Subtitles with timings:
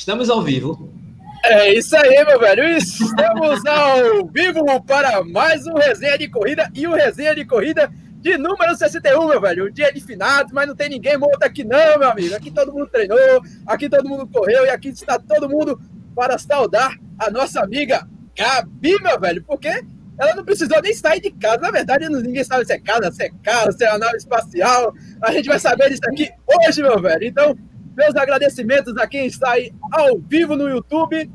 [0.00, 0.90] Estamos ao vivo.
[1.44, 2.64] É isso aí, meu velho.
[2.74, 8.38] Estamos ao vivo para mais um resenha de corrida e o resenha de corrida de
[8.38, 9.68] número 61, meu velho.
[9.68, 12.34] Um dia de finados, mas não tem ninguém morto aqui, não, meu amigo.
[12.34, 15.78] Aqui todo mundo treinou, aqui todo mundo correu e aqui está todo mundo
[16.16, 19.84] para saudar a nossa amiga Gabi, meu velho, porque
[20.18, 21.58] ela não precisou nem sair de casa.
[21.58, 24.94] Na verdade, ninguém sabe se é casa, se é casa, se é nave espacial.
[25.20, 27.24] A gente vai saber disso aqui hoje, meu velho.
[27.24, 27.54] Então,
[28.00, 31.30] meus agradecimentos a quem está aí ao vivo no YouTube.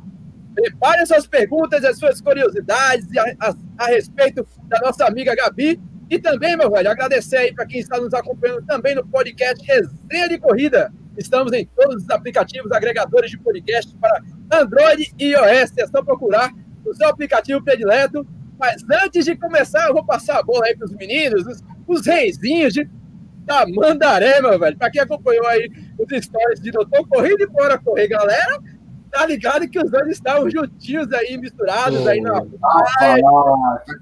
[0.55, 5.79] Prepare suas perguntas as suas curiosidades a, a, a, respeito da nossa amiga Gabi.
[6.09, 10.29] E também, meu velho, agradecer aí para quem está nos acompanhando também no podcast Resenha
[10.29, 10.91] de Corrida.
[11.17, 15.77] Estamos em todos os aplicativos agregadores de podcast para Android e iOS.
[15.77, 16.51] É só procurar
[16.83, 18.25] o seu aplicativo predileto.
[18.57, 22.07] Mas antes de começar, eu vou passar a bola aí para os meninos, os, os
[22.07, 22.89] reizinhos de
[23.45, 24.77] da Mandaré, meu velho.
[24.77, 28.59] Para quem acompanhou aí os stories de Doutor Corrida e Bora Correr, galera,
[29.15, 32.41] tá ligado que os dois estavam juntinhos aí, misturados aí na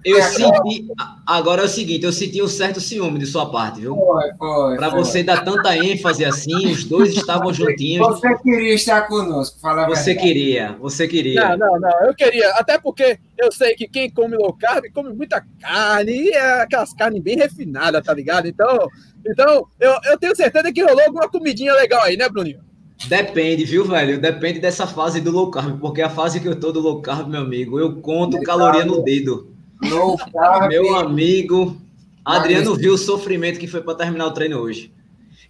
[0.04, 0.88] Eu senti.
[1.28, 3.96] Agora é o seguinte, eu senti um certo ciúme de sua parte, viu?
[3.96, 4.76] Foi, foi.
[4.76, 8.08] Para você dar tanta ênfase assim, os dois estavam juntinhos.
[8.08, 11.56] Você queria estar conosco, fala Você queria, você queria.
[11.56, 12.50] Não, não, não, eu queria.
[12.56, 16.92] Até porque eu sei que quem come low carb come muita carne, e é aquelas
[16.94, 18.48] carnes bem refinadas, tá ligado?
[18.48, 18.88] Então,
[19.26, 22.62] então eu, eu tenho certeza que rolou alguma comidinha legal aí, né, Bruninho?
[23.08, 24.20] Depende, viu, velho?
[24.20, 27.28] Depende dessa fase do low carb, porque a fase que eu tô do low carb,
[27.30, 28.92] meu amigo, eu conto low caloria carb.
[28.92, 29.52] no dedo.
[29.84, 30.70] Low carb.
[30.70, 31.78] Meu amigo,
[32.24, 34.94] Adriano viu o sofrimento que foi para terminar o treino hoje.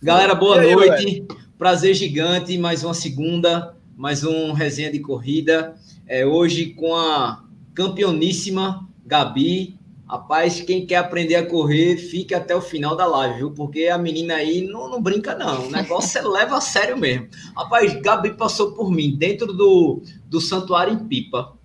[0.01, 1.05] Galera, boa aí, noite.
[1.05, 1.27] Velho?
[1.57, 5.75] Prazer gigante, mais uma segunda, mais um resenha de corrida.
[6.07, 9.77] É, hoje com a campeoníssima Gabi,
[10.07, 13.51] Rapaz, quem quer aprender a correr, fique até o final da live, viu?
[13.51, 15.67] Porque a menina aí não, não brinca, não.
[15.67, 17.29] O negócio é leva a sério mesmo.
[17.55, 21.57] Rapaz, Gabi passou por mim dentro do, do santuário em Pipa.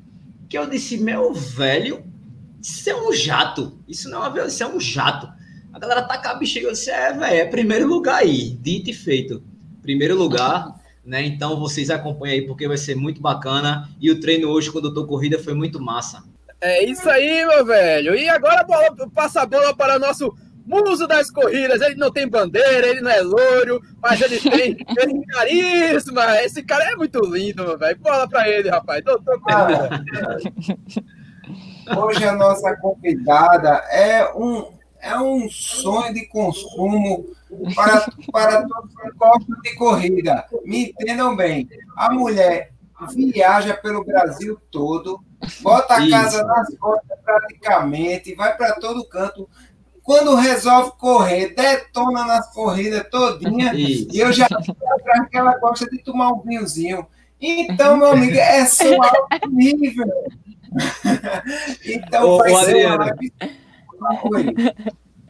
[0.48, 2.04] Que eu disse, meu velho,
[2.62, 3.78] isso é um jato.
[3.88, 5.28] Isso não é uma isso é um jato.
[5.72, 6.68] A galera tá com a bexiga.
[6.68, 8.50] Eu disse, é, velho, é primeiro lugar aí.
[8.50, 9.42] Dito e feito.
[9.82, 10.76] Primeiro lugar.
[11.08, 11.24] Né?
[11.24, 13.88] Então vocês acompanhem aí porque vai ser muito bacana.
[13.98, 16.22] E o treino hoje, quando eu tô corrida, foi muito massa.
[16.60, 18.14] É isso aí, meu velho.
[18.14, 20.34] E agora bola, passa a bola para o nosso
[20.66, 21.80] muso das corridas.
[21.80, 26.42] Ele não tem bandeira, ele não é louro, mas ele tem, tem carisma.
[26.42, 27.98] Esse cara é muito lindo, meu velho.
[27.98, 29.04] Bola para ele, rapaz.
[29.04, 30.04] Doutor Corrida.
[31.96, 34.70] Hoje a nossa convidada é um,
[35.00, 37.24] é um sonho de consumo
[37.74, 40.44] para, para todos que gostam de corrida.
[40.64, 41.66] Me entendam bem.
[41.96, 42.72] A mulher
[43.14, 45.24] viaja pelo Brasil todo
[45.60, 49.48] bota a casa nas costas praticamente, vai para todo canto.
[50.02, 53.74] Quando resolve correr, detona nas corridas todinha.
[53.74, 54.08] Isso.
[54.10, 57.06] E eu já atrás que ela gosta de tomar um vinhozinho.
[57.40, 60.06] Então, meu amigo, é só alto nível.
[61.84, 63.16] então, ô, vai ser Adriano.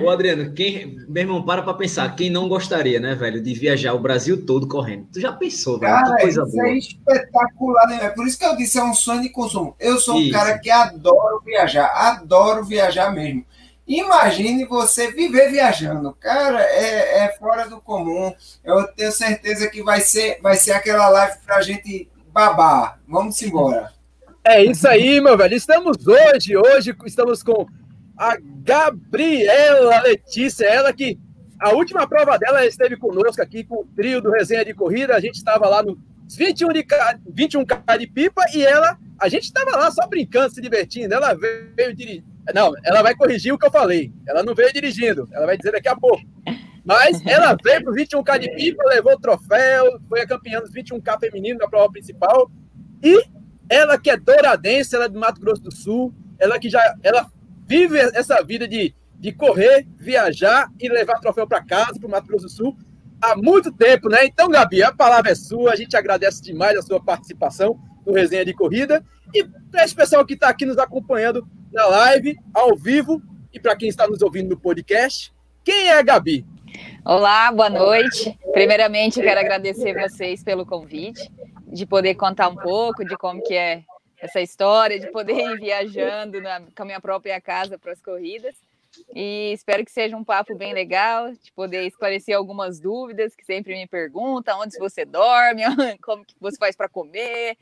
[0.00, 3.94] Ô, Adriano, quem, meu irmão, para pra pensar, quem não gostaria, né, velho, de viajar
[3.94, 5.08] o Brasil todo correndo?
[5.12, 5.92] Tu já pensou, velho?
[5.92, 6.68] Cara, que coisa isso é boa.
[6.68, 7.98] é espetacular, né?
[8.04, 9.74] É por isso que eu disse, é um sonho de consumo.
[9.80, 10.28] Eu sou isso.
[10.28, 13.44] um cara que adoro viajar, adoro viajar mesmo.
[13.88, 18.32] Imagine você viver viajando, cara, é, é fora do comum.
[18.62, 23.00] Eu tenho certeza que vai ser, vai ser aquela live pra gente babar.
[23.08, 23.90] Vamos embora.
[24.44, 25.54] É isso aí, meu velho.
[25.54, 27.66] Estamos hoje, hoje estamos com
[28.18, 31.18] a Gabriela Letícia, ela que
[31.60, 35.14] a última prova dela esteve conosco aqui com o trio do Resenha de Corrida.
[35.14, 35.96] A gente estava lá no
[36.36, 41.14] 21 de 21K de pipa e ela, a gente estava lá só brincando, se divertindo.
[41.14, 42.24] Ela veio dirigir.
[42.54, 44.12] Não, ela vai corrigir o que eu falei.
[44.26, 46.22] Ela não veio dirigindo, ela vai dizer daqui a pouco.
[46.84, 50.72] Mas ela veio para o 21K de pipa, levou o troféu, foi a campeã dos
[50.72, 52.50] 21K feminino na prova principal.
[53.02, 53.22] E
[53.68, 57.30] ela que é douradense, ela é do Mato Grosso do Sul, ela que já ela
[57.68, 62.26] vive essa vida de, de correr, viajar e levar troféu para casa, para o Mato
[62.26, 62.76] Grosso do Sul,
[63.20, 64.24] há muito tempo, né?
[64.24, 68.44] Então, Gabi, a palavra é sua, a gente agradece demais a sua participação no Resenha
[68.44, 69.04] de Corrida.
[69.34, 73.20] E para esse pessoal que está aqui nos acompanhando na live, ao vivo,
[73.52, 75.30] e para quem está nos ouvindo no podcast,
[75.62, 76.46] quem é a Gabi?
[77.04, 78.38] Olá, boa noite.
[78.52, 81.30] Primeiramente, quero agradecer vocês pelo convite,
[81.66, 83.82] de poder contar um pouco de como que é
[84.20, 88.54] essa história de poder ir viajando na, com a minha própria casa para as corridas.
[89.14, 93.74] E espero que seja um papo bem legal, de poder esclarecer algumas dúvidas que sempre
[93.74, 95.62] me perguntam, onde você dorme,
[96.02, 97.56] como que você faz para comer,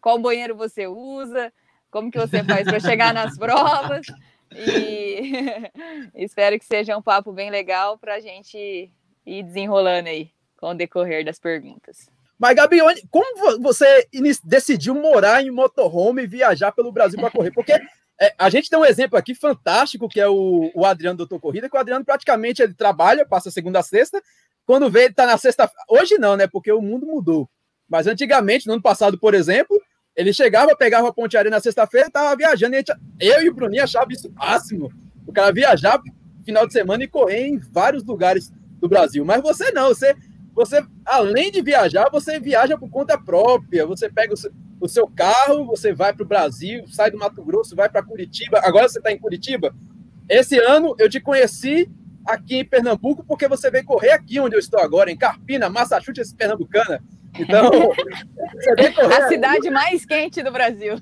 [0.00, 1.52] qual banheiro você usa,
[1.90, 4.06] como que você faz para chegar nas provas.
[4.54, 5.32] E
[6.14, 8.90] espero que seja um papo bem legal para a gente
[9.24, 12.08] ir desenrolando aí com o decorrer das perguntas.
[12.38, 12.78] Mas, Gabi,
[13.10, 14.06] como você
[14.44, 17.50] decidiu morar em motorhome e viajar pelo Brasil para correr?
[17.50, 17.72] Porque
[18.20, 21.68] é, a gente tem um exemplo aqui fantástico, que é o, o Adriano Doutor Corrida,
[21.68, 24.22] que o Adriano praticamente ele trabalha, passa segunda a sexta,
[24.66, 25.70] quando vê, ele tá na sexta.
[25.88, 26.46] Hoje não, né?
[26.46, 27.48] Porque o mundo mudou.
[27.88, 29.80] Mas antigamente, no ano passado, por exemplo,
[30.16, 33.84] ele chegava, pegava a Ponte na sexta-feira, tava viajando, e gente, eu e o Bruninho
[33.84, 34.90] achava isso máximo.
[35.26, 36.00] O cara viajar
[36.44, 38.50] final de semana e correr em vários lugares
[38.80, 39.24] do Brasil.
[39.24, 40.16] Mas você não, você,
[40.56, 43.86] você além de viajar, você viaja por conta própria.
[43.86, 44.50] Você pega o seu,
[44.80, 48.58] o seu carro, você vai para o Brasil, sai do Mato Grosso, vai para Curitiba.
[48.64, 49.74] Agora você está em Curitiba.
[50.26, 51.90] Esse ano eu te conheci
[52.24, 56.32] aqui em Pernambuco porque você veio correr aqui onde eu estou agora, em Carpina, Massachusetts,
[56.32, 57.04] Pernambucana.
[57.38, 57.70] Então,
[59.12, 60.94] a cidade mais quente do Brasil.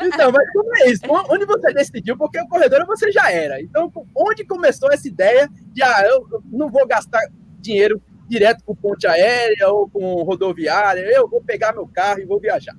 [0.00, 1.02] então, mas como é isso?
[1.28, 2.16] Onde você decidiu?
[2.16, 3.60] Porque o corredor você já era.
[3.60, 7.20] Então, onde começou essa ideia de, ah, eu não vou gastar
[7.58, 12.38] dinheiro direto com ponte aérea ou com rodoviária, eu vou pegar meu carro e vou
[12.38, 12.76] viajar.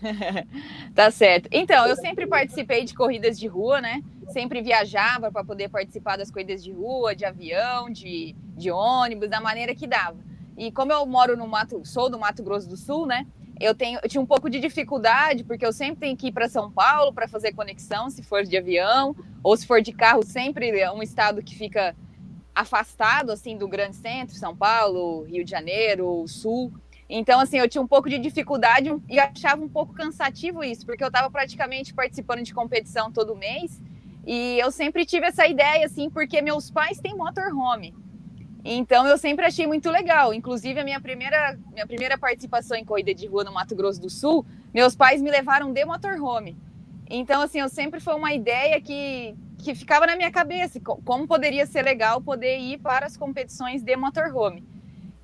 [0.94, 1.48] tá certo.
[1.52, 4.02] Então, eu sempre participei de corridas de rua, né?
[4.28, 9.40] Sempre viajava para poder participar das corridas de rua, de avião, de, de ônibus, da
[9.40, 10.16] maneira que dava.
[10.56, 13.26] E como eu moro no Mato, sou do Mato Grosso do Sul, né?
[13.60, 16.48] Eu, tenho, eu tinha um pouco de dificuldade, porque eu sempre tenho que ir para
[16.48, 20.78] São Paulo para fazer conexão, se for de avião, ou se for de carro, sempre
[20.78, 21.96] é um estado que fica
[22.54, 26.72] afastado, assim, do grande centro, São Paulo, Rio de Janeiro, Sul.
[27.08, 31.04] Então, assim, eu tinha um pouco de dificuldade e achava um pouco cansativo isso, porque
[31.04, 33.80] eu estava praticamente participando de competição todo mês,
[34.26, 37.94] e eu sempre tive essa ideia, assim, porque meus pais têm motorhome.
[38.68, 40.34] Então eu sempre achei muito legal.
[40.34, 44.10] Inclusive a minha primeira, minha primeira participação em corrida de rua no Mato Grosso do
[44.10, 46.56] Sul, meus pais me levaram de motorhome.
[47.08, 51.64] Então assim, eu sempre foi uma ideia que que ficava na minha cabeça, como poderia
[51.64, 54.62] ser legal poder ir para as competições de motorhome.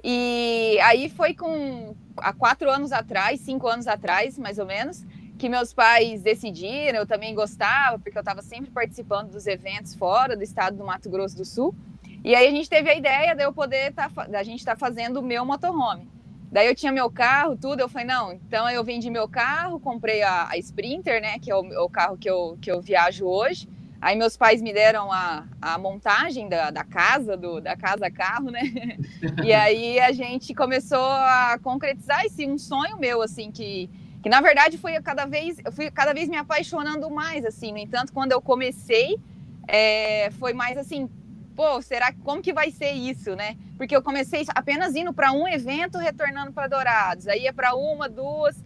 [0.03, 5.05] E aí foi com há quatro anos atrás, cinco anos atrás, mais ou menos,
[5.39, 7.01] que meus pais decidiram.
[7.01, 11.11] Eu também gostava, porque eu estava sempre participando dos eventos fora do estado do Mato
[11.11, 11.75] Grosso do Sul.
[12.25, 14.79] E aí a gente teve a ideia de eu poder tá, da gente estar tá
[14.79, 16.09] fazendo o meu motorhome.
[16.53, 20.23] Daí eu tinha meu carro, tudo, eu falei, não, então eu vendi meu carro, comprei
[20.23, 23.67] a, a Sprinter, né, que é o, o, carro que eu, que eu viajo hoje.
[24.01, 28.51] Aí meus pais me deram a, a montagem da, da casa, do, da casa carro,
[28.51, 28.61] né?
[29.43, 33.89] e aí a gente começou a concretizar esse um sonho meu, assim, que,
[34.23, 37.73] que na verdade foi cada vez, eu fui cada vez me apaixonando mais, assim.
[37.73, 39.19] No entanto, quando eu comecei,
[39.67, 41.09] é, foi mais assim,
[41.55, 43.57] pô, será como que vai ser isso, né?
[43.77, 47.29] Porque eu comecei apenas indo para um evento, retornando para Dourados.
[47.29, 48.57] Aí ia para uma, duas,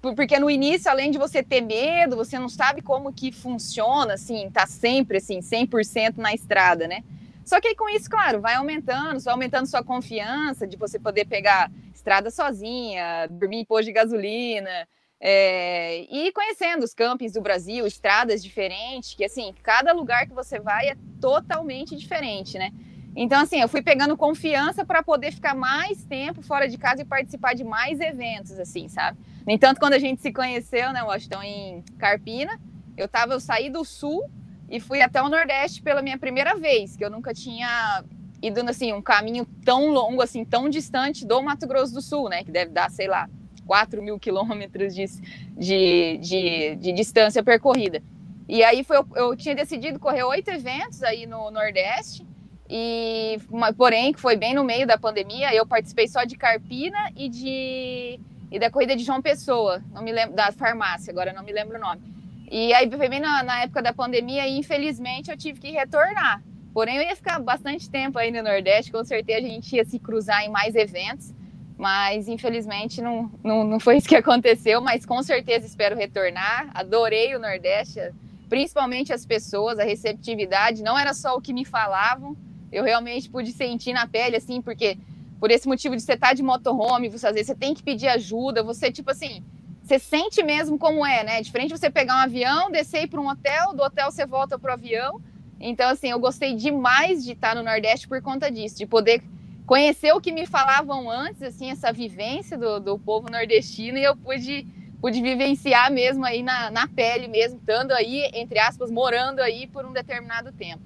[0.00, 4.50] porque no início, além de você ter medo, você não sabe como que funciona, assim,
[4.50, 7.02] tá sempre assim, 100% na estrada, né?
[7.44, 11.26] Só que aí com isso, claro, vai aumentando, vai aumentando sua confiança de você poder
[11.26, 14.88] pegar estrada sozinha, dormir em posto de gasolina,
[15.20, 20.60] é, e conhecendo os campings do Brasil, estradas diferentes, que assim, cada lugar que você
[20.60, 22.72] vai é totalmente diferente, né?
[23.16, 27.04] Então, assim, eu fui pegando confiança para poder ficar mais tempo fora de casa e
[27.04, 29.18] participar de mais eventos, assim, sabe?
[29.44, 32.60] No entanto, quando a gente se conheceu, né, Washington, em Carpina,
[32.96, 34.30] eu tava, eu saí do sul
[34.70, 38.04] e fui até o Nordeste pela minha primeira vez, que eu nunca tinha
[38.40, 42.44] ido, assim, um caminho tão longo, assim, tão distante do Mato Grosso do Sul, né?
[42.44, 43.28] Que deve dar, sei lá,
[43.68, 45.04] 4 mil quilômetros de,
[45.56, 48.02] de, de, de, distância percorrida.
[48.48, 52.26] E aí foi, eu, tinha decidido correr oito eventos aí no Nordeste,
[52.70, 53.38] e
[53.76, 58.20] porém, que foi bem no meio da pandemia, eu participei só de Carpina e de
[58.50, 61.76] e da corrida de João Pessoa, não me lembro da farmácia, agora não me lembro
[61.76, 62.00] o nome.
[62.50, 66.42] E aí foi bem na, na época da pandemia e infelizmente eu tive que retornar.
[66.72, 69.98] Porém, eu ia ficar bastante tempo aí no Nordeste, com certeza a gente ia se
[69.98, 71.34] cruzar em mais eventos
[71.78, 76.68] mas infelizmente não, não, não foi isso que aconteceu, mas com certeza espero retornar.
[76.74, 78.00] Adorei o Nordeste,
[78.48, 82.36] principalmente as pessoas, a receptividade, não era só o que me falavam,
[82.72, 84.98] eu realmente pude sentir na pele, assim, porque
[85.38, 87.82] por esse motivo de você estar tá de motorhome, você às vezes você tem que
[87.82, 89.42] pedir ajuda, você, tipo assim,
[89.82, 91.40] você sente mesmo como é, né?
[91.40, 94.74] Diferente você pegar um avião, descer para um hotel, do hotel você volta para o
[94.74, 95.20] avião.
[95.60, 99.22] Então, assim, eu gostei demais de estar no Nordeste por conta disso, de poder
[99.68, 104.16] conhecer o que me falavam antes, assim, essa vivência do, do povo nordestino, e eu
[104.16, 104.66] pude,
[104.98, 109.84] pude vivenciar mesmo aí na, na pele mesmo, estando aí, entre aspas, morando aí por
[109.84, 110.82] um determinado tempo.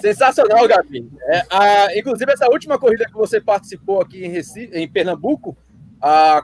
[0.00, 1.10] Sensacional, Gabi.
[1.22, 5.56] É, a, inclusive, essa última corrida que você participou aqui em, Recife, em Pernambuco,
[6.00, 6.40] a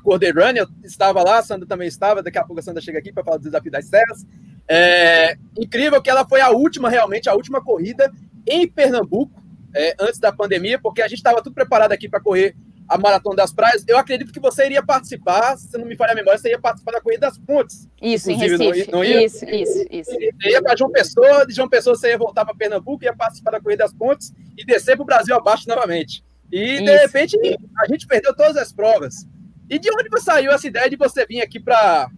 [0.57, 3.23] eu estava lá, a Sandra também estava, daqui a pouco a Sandra chega aqui para
[3.23, 4.27] falar do desafio das serras.
[4.67, 8.11] É, incrível que ela foi a última, realmente, a última corrida
[8.45, 9.39] em Pernambuco,
[9.75, 12.55] é, antes da pandemia, porque a gente estava tudo preparado aqui para correr
[12.91, 16.15] a Maratona das Praias, eu acredito que você iria participar, se não me falha a
[16.15, 17.89] memória, você ia participar da Corrida das Pontes.
[18.03, 18.91] Isso, em Recife.
[18.91, 19.25] Não, ia?
[19.25, 20.11] Isso, isso, isso.
[20.11, 23.53] Você ia para João Pessoa, de João Pessoa você ia voltar para Pernambuco, ia participar
[23.53, 26.25] da Corrida das Pontes e descer para o Brasil abaixo novamente.
[26.50, 26.85] E, isso.
[26.85, 27.39] de repente,
[27.81, 29.25] a gente perdeu todas as provas.
[29.69, 32.11] E de onde saiu essa ideia de você vir aqui para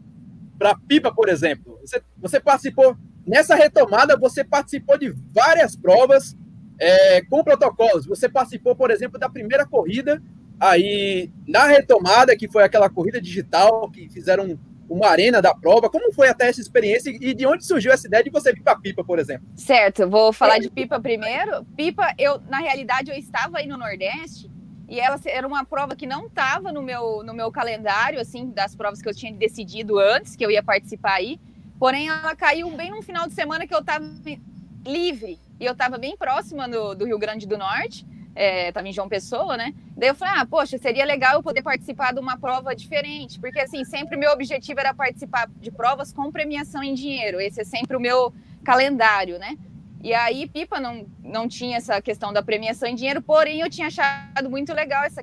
[0.89, 1.79] Pipa, por exemplo?
[1.83, 6.35] Você, você participou, nessa retomada, você participou de várias provas
[6.83, 8.07] é, com protocolos.
[8.07, 10.21] Você participou, por exemplo, da primeira corrida
[10.63, 14.57] Aí, na retomada, que foi aquela corrida digital, que fizeram
[14.89, 18.23] uma arena da prova, como foi até essa experiência e de onde surgiu essa ideia
[18.23, 19.45] de você vir para Pipa, por exemplo?
[19.57, 21.65] Certo, vou falar de Pipa primeiro.
[21.77, 24.49] Pipa, eu, na realidade, eu estava aí no Nordeste
[24.89, 28.77] e ela era uma prova que não estava no meu, no meu calendário, assim, das
[28.77, 31.41] provas que eu tinha decidido antes, que eu ia participar aí.
[31.77, 34.05] Porém, ela caiu bem no final de semana que eu estava
[34.87, 38.05] livre e eu estava bem próxima do, do Rio Grande do Norte
[38.35, 39.73] é, em João Pessoa, né?
[39.97, 43.61] Daí eu falei, ah, poxa, seria legal eu poder participar de uma prova diferente, porque
[43.61, 47.97] assim, sempre meu objetivo era participar de provas com premiação em dinheiro, esse é sempre
[47.97, 49.57] o meu calendário, né?
[50.03, 53.87] E aí, Pipa não, não tinha essa questão da premiação em dinheiro, porém eu tinha
[53.87, 55.23] achado muito legal essa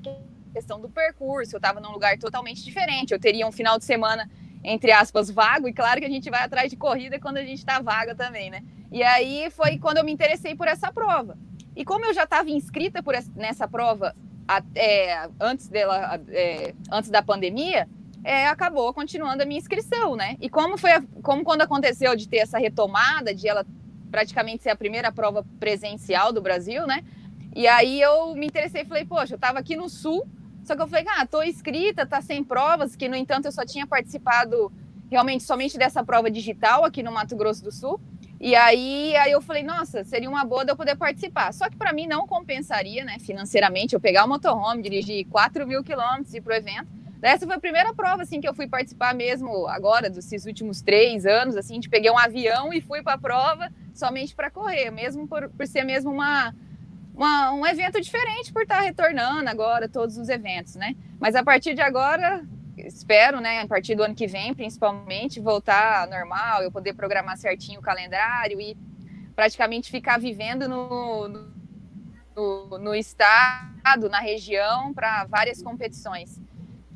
[0.53, 4.29] questão do percurso, eu estava num lugar totalmente diferente, eu teria um final de semana,
[4.63, 7.59] entre aspas, vago, e claro que a gente vai atrás de corrida quando a gente
[7.59, 8.63] está vaga também, né?
[8.91, 11.37] E aí foi quando eu me interessei por essa prova.
[11.75, 14.15] E como eu já estava inscrita por essa, nessa prova
[14.47, 17.87] até, antes, dela, é, antes da pandemia,
[18.23, 20.35] é, acabou continuando a minha inscrição, né?
[20.41, 20.91] E como foi,
[21.21, 23.65] como quando aconteceu de ter essa retomada, de ela
[24.11, 27.03] praticamente ser a primeira prova presencial do Brasil, né?
[27.55, 30.27] E aí eu me interessei, falei, poxa, eu estava aqui no Sul,
[30.63, 33.65] só que eu falei, ah, tô inscrita, tá sem provas, que no entanto eu só
[33.65, 34.71] tinha participado
[35.09, 37.99] realmente somente dessa prova digital aqui no Mato Grosso do Sul.
[38.39, 41.53] E aí, aí eu falei, nossa, seria uma boa de eu poder participar.
[41.53, 45.83] Só que para mim não compensaria, né, financeiramente, eu pegar o motorhome, dirigir 4 mil
[45.83, 46.87] quilômetros e ir pro evento.
[47.21, 51.25] Essa foi a primeira prova, assim, que eu fui participar mesmo agora, desses últimos três
[51.25, 55.27] anos, assim, de peguei um avião e fui para a prova somente para correr, mesmo
[55.27, 56.55] por, por ser mesmo uma,
[57.13, 60.95] uma, um evento diferente, por estar retornando agora todos os eventos, né?
[61.19, 62.41] Mas a partir de agora,
[62.85, 67.79] espero, né, a partir do ano que vem, principalmente, voltar normal, eu poder programar certinho
[67.79, 68.77] o calendário e
[69.35, 71.27] praticamente ficar vivendo no,
[72.35, 76.39] no, no estado, na região, para várias competições.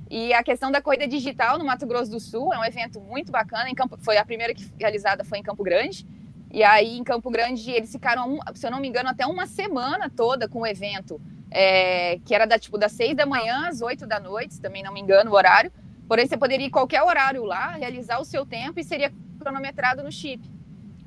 [0.10, 3.32] E a questão da corrida digital no Mato Grosso do Sul é um evento muito
[3.32, 3.70] bacana.
[3.70, 6.06] Em Campo, foi a primeira que realizada foi em Campo Grande.
[6.52, 10.10] E aí em Campo Grande eles ficaram, se eu não me engano, até uma semana
[10.10, 11.20] toda com o evento
[11.54, 14.92] é, que era da, tipo, das seis da manhã às oito da noite, também não
[14.92, 15.72] me engano o horário.
[16.08, 20.12] Porém, você poderia ir qualquer horário lá, realizar o seu tempo e seria cronometrado no
[20.12, 20.44] chip.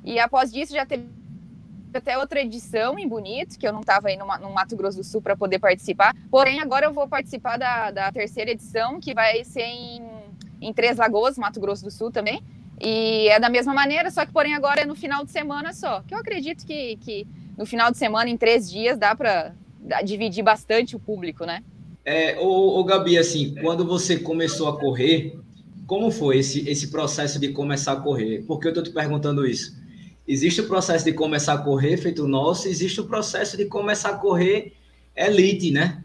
[0.04, 1.08] E após disso, já teve
[1.92, 5.04] até outra edição em Bonito, que eu não estava aí no, no, Mato Grosso do
[5.04, 6.14] Sul para poder participar.
[6.30, 10.02] Porém, agora eu vou participar da, da terceira edição, que vai ser em,
[10.60, 12.42] em Três Lagoas, Mato Grosso do Sul também.
[12.80, 16.02] E é da mesma maneira, só que porém agora é no final de semana só.
[16.02, 17.26] Que eu acredito que, que
[17.56, 19.54] no final de semana, em três dias, dá para
[20.04, 21.62] dividir bastante o público, né?
[22.04, 25.38] É, ô, ô, Gabi, assim, quando você começou a correr,
[25.86, 28.44] como foi esse, esse processo de começar a correr?
[28.46, 29.76] Por que eu estou te perguntando isso?
[30.26, 34.10] Existe o processo de começar a correr, feito o nosso, existe o processo de começar
[34.10, 34.72] a correr
[35.16, 36.04] elite, né?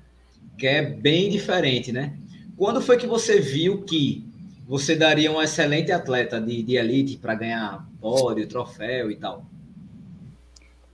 [0.58, 2.18] Que é bem diferente, né?
[2.56, 4.24] Quando foi que você viu que
[4.68, 9.46] você daria um excelente atleta de, de elite para ganhar pódio, troféu e tal?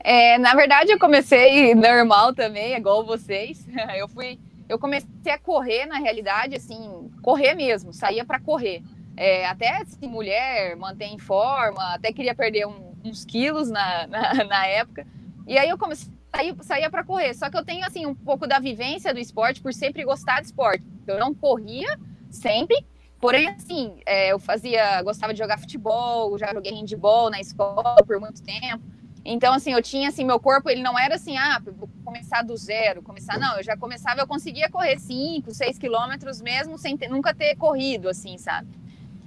[0.08, 3.68] É, na verdade, eu comecei normal também, igual vocês.
[3.94, 8.82] Eu fui, eu comecei a correr na realidade, assim, correr mesmo, saía para correr.
[9.18, 14.44] É, até assim, mulher, manter em forma, até queria perder um, uns quilos na, na,
[14.46, 15.06] na, época.
[15.46, 17.34] E aí eu comecei saía, saía para correr.
[17.34, 20.48] Só que eu tenho assim um pouco da vivência do esporte por sempre gostar de
[20.48, 20.86] esporte.
[21.06, 22.00] Eu não corria
[22.32, 22.78] sempre,
[23.20, 28.22] porém assim, é, eu fazia, gostava de jogar futebol, já joguei handball na escola por
[28.22, 28.97] muito tempo.
[29.30, 32.56] Então, assim, eu tinha, assim, meu corpo, ele não era assim, ah, vou começar do
[32.56, 37.10] zero, começar, não, eu já começava, eu conseguia correr 5, 6 quilômetros mesmo, sem ter,
[37.10, 38.70] nunca ter corrido, assim, sabe?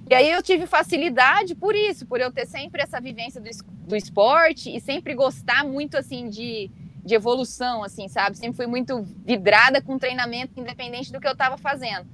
[0.09, 3.47] E aí eu tive facilidade por isso, por eu ter sempre essa vivência do,
[3.87, 6.71] do esporte e sempre gostar muito, assim, de,
[7.05, 8.35] de evolução, assim, sabe?
[8.35, 12.07] Sempre fui muito vidrada com treinamento, independente do que eu estava fazendo.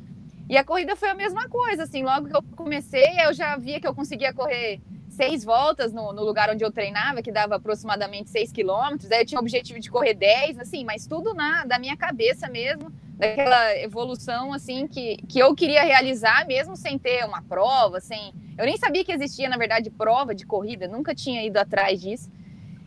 [0.49, 3.79] E a corrida foi a mesma coisa, assim, logo que eu comecei, eu já via
[3.79, 4.81] que eu conseguia correr
[5.17, 9.11] seis voltas no, no, lugar onde eu treinava, que dava aproximadamente seis quilômetros.
[9.11, 12.47] Aí eu tinha o objetivo de correr dez, assim, mas tudo na da minha cabeça
[12.47, 18.31] mesmo, daquela evolução assim que, que eu queria realizar, mesmo sem ter uma prova, sem.
[18.55, 22.29] Eu nem sabia que existia, na verdade, prova de corrida, nunca tinha ido atrás disso.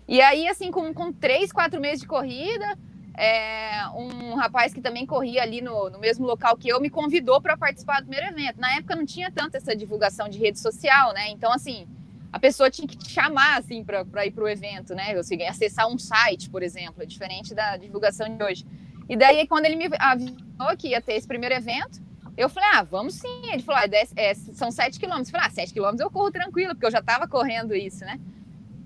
[0.07, 2.79] E aí, assim, com, com três, quatro meses de corrida,
[3.17, 7.41] é, um rapaz que também corria ali no, no mesmo local que eu me convidou
[7.41, 8.61] para participar do primeiro evento.
[8.61, 11.29] Na época não tinha tanto essa divulgação de rede social, né?
[11.31, 11.87] Então, assim,
[12.33, 15.17] a pessoa tinha que te chamar, assim, para ir para o evento, né?
[15.17, 18.65] Ou seja, acessar um site, por exemplo, diferente da divulgação de hoje.
[19.09, 22.01] E daí, quando ele me avisou que ia ter esse primeiro evento,
[22.37, 23.43] eu falei, ah, vamos sim.
[23.53, 25.29] Ele falou, ah, é, são sete quilômetros.
[25.29, 28.21] Eu falei, ah, sete quilômetros eu corro tranquilo, porque eu já estava correndo isso, né?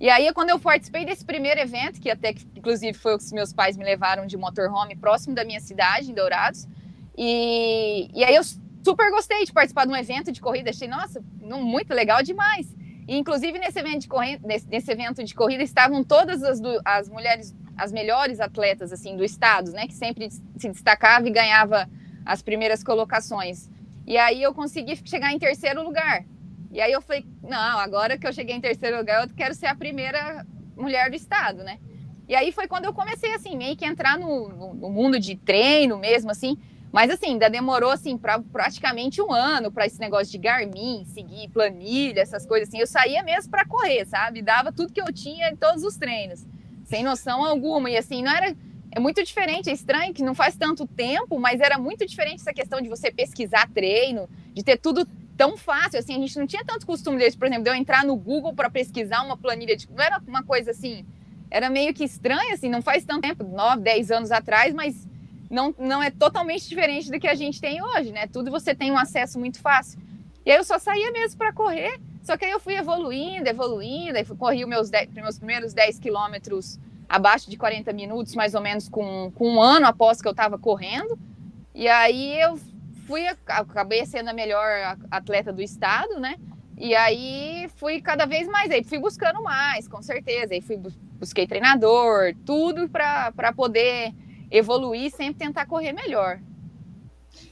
[0.00, 3.52] E aí, quando eu participei desse primeiro evento, que até inclusive, foi o que meus
[3.52, 6.66] pais me levaram de motorhome próximo da minha cidade, em Dourados,
[7.16, 8.42] e, e aí eu
[8.82, 12.66] super gostei de participar de um evento de corrida, achei, nossa, muito legal demais.
[13.06, 17.54] E, inclusive, nesse evento de corrida, nesse, evento de corrida estavam todas as, as mulheres,
[17.76, 21.88] as melhores atletas, assim, do estado, né, que sempre se destacava e ganhava
[22.25, 23.70] as primeiras colocações.
[24.06, 26.25] E aí eu consegui chegar em terceiro lugar.
[26.70, 29.66] E aí eu falei, não, agora que eu cheguei em terceiro lugar, eu quero ser
[29.66, 30.44] a primeira
[30.76, 31.78] mulher do estado, né?
[32.26, 35.37] E aí foi quando eu comecei, assim, meio que entrar no, no, no mundo de
[35.37, 36.58] treino mesmo, assim.
[36.94, 41.48] Mas, assim, ainda demorou, assim, pra, praticamente um ano para esse negócio de Garmin, seguir
[41.48, 42.78] planilha, essas coisas, assim.
[42.78, 44.40] Eu saía mesmo para correr, sabe?
[44.40, 46.46] Dava tudo que eu tinha em todos os treinos,
[46.84, 47.90] sem noção alguma.
[47.90, 48.54] E, assim, não era...
[48.92, 52.54] É muito diferente, é estranho que não faz tanto tempo, mas era muito diferente essa
[52.54, 55.04] questão de você pesquisar treino, de ter tudo
[55.36, 58.04] tão fácil, assim, a gente não tinha tanto costume desse, por exemplo, de eu entrar
[58.04, 61.04] no Google para pesquisar uma planilha, de, não era uma coisa assim,
[61.50, 65.08] era meio que estranha, assim, não faz tanto tempo, 9, 10 anos atrás, mas
[65.50, 68.26] não, não é totalmente diferente do que a gente tem hoje, né?
[68.26, 70.00] Tudo você tem um acesso muito fácil.
[70.44, 74.18] E aí eu só saía mesmo para correr, só que aí eu fui evoluindo, evoluindo,
[74.18, 78.60] aí corri os meus, 10, meus primeiros 10 quilômetros abaixo de 40 minutos, mais ou
[78.60, 81.18] menos, com, com um ano após que eu estava correndo.
[81.74, 82.58] E aí eu
[83.06, 86.36] fui, acabei sendo a melhor atleta do estado, né?
[86.76, 90.54] E aí fui cada vez mais, aí fui buscando mais, com certeza.
[90.54, 90.76] Aí fui
[91.18, 94.12] busquei treinador, tudo para poder
[94.56, 96.40] evoluir, sempre tentar correr melhor.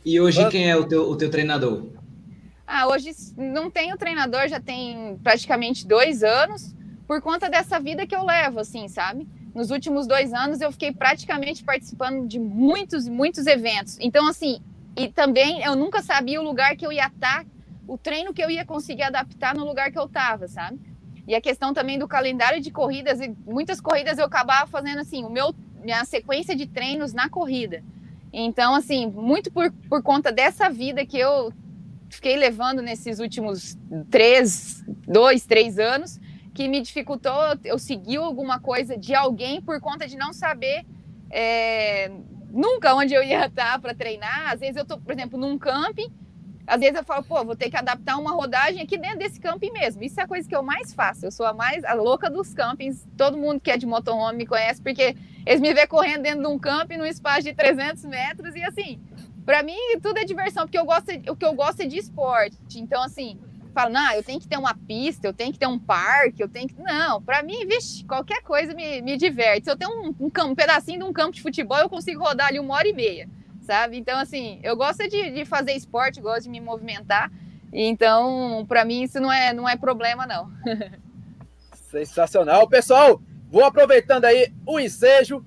[0.04, 1.88] E hoje quem é o teu, o teu treinador?
[2.66, 6.75] Ah, hoje não tenho treinador, já tem praticamente dois anos,
[7.06, 9.26] por conta dessa vida que eu levo, assim, sabe?
[9.52, 13.99] Nos últimos dois anos eu fiquei praticamente participando de muitos, muitos eventos.
[14.00, 14.60] Então, assim,
[14.97, 17.45] e também eu nunca sabia o lugar que eu ia estar,
[17.86, 20.78] o treino que eu ia conseguir adaptar no lugar que eu estava, sabe?
[21.26, 25.30] E a questão também do calendário de corridas, muitas corridas eu acabava fazendo assim, o
[25.30, 27.82] meu minha sequência de treinos na corrida.
[28.32, 31.52] Então, assim, muito por, por conta dessa vida que eu
[32.08, 33.76] fiquei levando nesses últimos
[34.10, 36.18] três, dois, três anos,
[36.54, 37.32] que me dificultou
[37.64, 40.84] eu seguir alguma coisa de alguém por conta de não saber
[41.30, 42.10] é,
[42.50, 44.52] nunca onde eu ia estar para treinar.
[44.52, 46.10] Às vezes eu estou, por exemplo, num camping,
[46.66, 49.72] às vezes eu falo, pô, vou ter que adaptar uma rodagem aqui dentro desse camping
[49.72, 50.02] mesmo.
[50.02, 51.26] Isso é a coisa que eu mais faço.
[51.26, 53.06] Eu sou a mais a louca dos campings.
[53.16, 56.46] Todo mundo que é de motorhome me conhece porque eles me vê correndo dentro de
[56.46, 59.00] um camping num espaço de 300 metros e assim,
[59.44, 62.56] para mim tudo é diversão, porque eu gosto, o que eu gosto é de esporte.
[62.76, 63.38] Então assim,
[63.72, 66.48] falo, não, eu tenho que ter uma pista, eu tenho que ter um parque, eu
[66.48, 66.80] tenho que.
[66.80, 69.64] Não, para mim, vixe, qualquer coisa me, me diverte.
[69.64, 72.48] Se eu tenho um, um, um, pedacinho de um campo de futebol, eu consigo rodar
[72.48, 73.28] ali uma hora e meia,
[73.62, 73.96] sabe?
[73.96, 77.30] Então, assim, eu gosto de, de fazer esporte, gosto de me movimentar.
[77.72, 80.50] Então, para mim, isso não é, não é problema, não.
[81.90, 82.68] Sensacional.
[82.68, 83.20] Pessoal,
[83.50, 85.44] vou aproveitando aí o ensejo.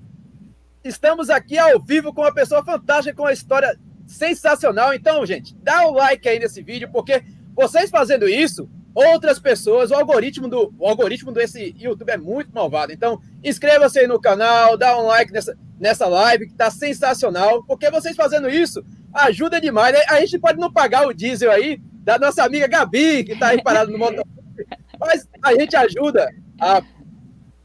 [0.82, 4.94] Estamos aqui ao vivo com uma pessoa fantástica, com uma história sensacional.
[4.94, 7.22] Então, gente, dá o like aí nesse vídeo, porque
[7.54, 12.92] vocês fazendo isso, outras pessoas, o algoritmo do o algoritmo desse YouTube é muito malvado.
[12.92, 17.90] Então, inscreva-se aí no canal, dá um like nessa, nessa live que tá sensacional, porque
[17.90, 18.82] vocês fazendo isso
[19.12, 19.94] ajuda demais.
[20.08, 23.62] A gente pode não pagar o diesel aí da nossa amiga Gabi, que tá aí
[23.62, 24.24] parada no motor,
[24.98, 26.26] mas a gente ajuda
[26.58, 26.82] a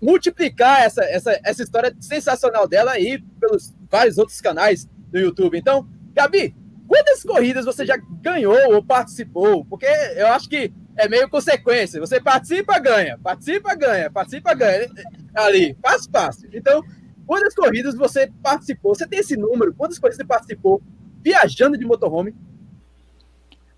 [0.02, 5.58] multiplicar essa, essa, essa história sensacional dela aí pelos vários outros canais do YouTube.
[5.58, 6.56] Então, Gabi,
[6.92, 9.64] Quantas corridas você já ganhou ou participou?
[9.64, 12.00] Porque eu acho que é meio consequência.
[12.00, 14.90] Você participa, ganha, participa, ganha, participa, ganha.
[15.36, 16.50] Ali, fácil, fácil.
[16.54, 16.84] Então,
[17.26, 18.96] quantas corridas você participou?
[18.96, 19.74] Você tem esse número?
[19.74, 20.82] Quantas corridas você participou
[21.24, 22.36] viajando de motorhome?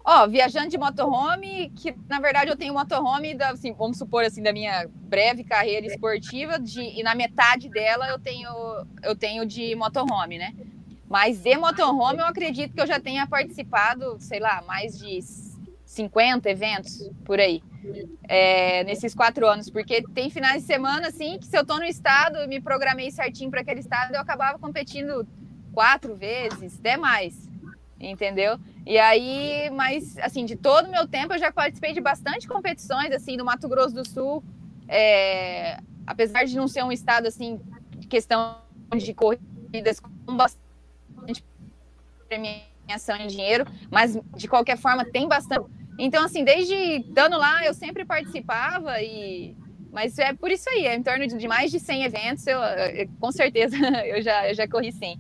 [0.06, 4.26] Ó, oh, viajando de motorhome, que na verdade eu tenho motorhome, da, assim, vamos supor
[4.26, 8.50] assim, da minha breve carreira esportiva, de, e na metade dela eu tenho,
[9.02, 10.54] eu tenho de motorhome, né?
[11.08, 15.20] Mas de motorhome, eu acredito que eu já tenha participado, sei lá, mais de
[15.94, 17.64] 50 eventos por aí,
[18.28, 19.70] é, nesses quatro anos.
[19.70, 23.12] Porque tem finais de semana, assim, que se eu estou no estado, eu me programei
[23.12, 25.28] certinho para aquele estado, eu acabava competindo
[25.74, 27.50] quatro vezes, até mais,
[28.00, 28.60] entendeu?
[28.86, 33.12] E aí, mas, assim, de todo o meu tempo, eu já participei de bastante competições,
[33.12, 34.44] assim, no Mato Grosso do Sul,
[34.88, 37.60] é, apesar de não ser um estado, assim,
[38.10, 38.58] questão
[38.96, 41.44] de corrida, corridas com bastante
[42.30, 45.66] premiação em dinheiro, mas de qualquer forma tem bastante.
[45.98, 49.56] Então, assim, desde estando lá, eu sempre participava e.
[49.92, 53.08] Mas é por isso aí, é em torno de mais de 100 eventos, eu, eu
[53.20, 53.78] com certeza
[54.08, 55.16] eu já, eu já corri sim.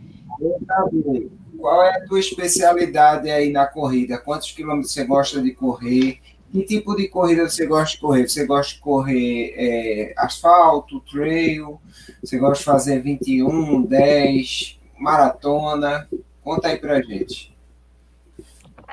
[1.59, 4.17] Qual é a tua especialidade aí na corrida?
[4.17, 6.19] Quantos quilômetros você gosta de correr?
[6.51, 8.27] Que tipo de corrida você gosta de correr?
[8.27, 11.79] Você gosta de correr é, asfalto, trail?
[12.21, 16.09] Você gosta de fazer 21, 10, maratona?
[16.43, 17.52] Conta aí pra gente.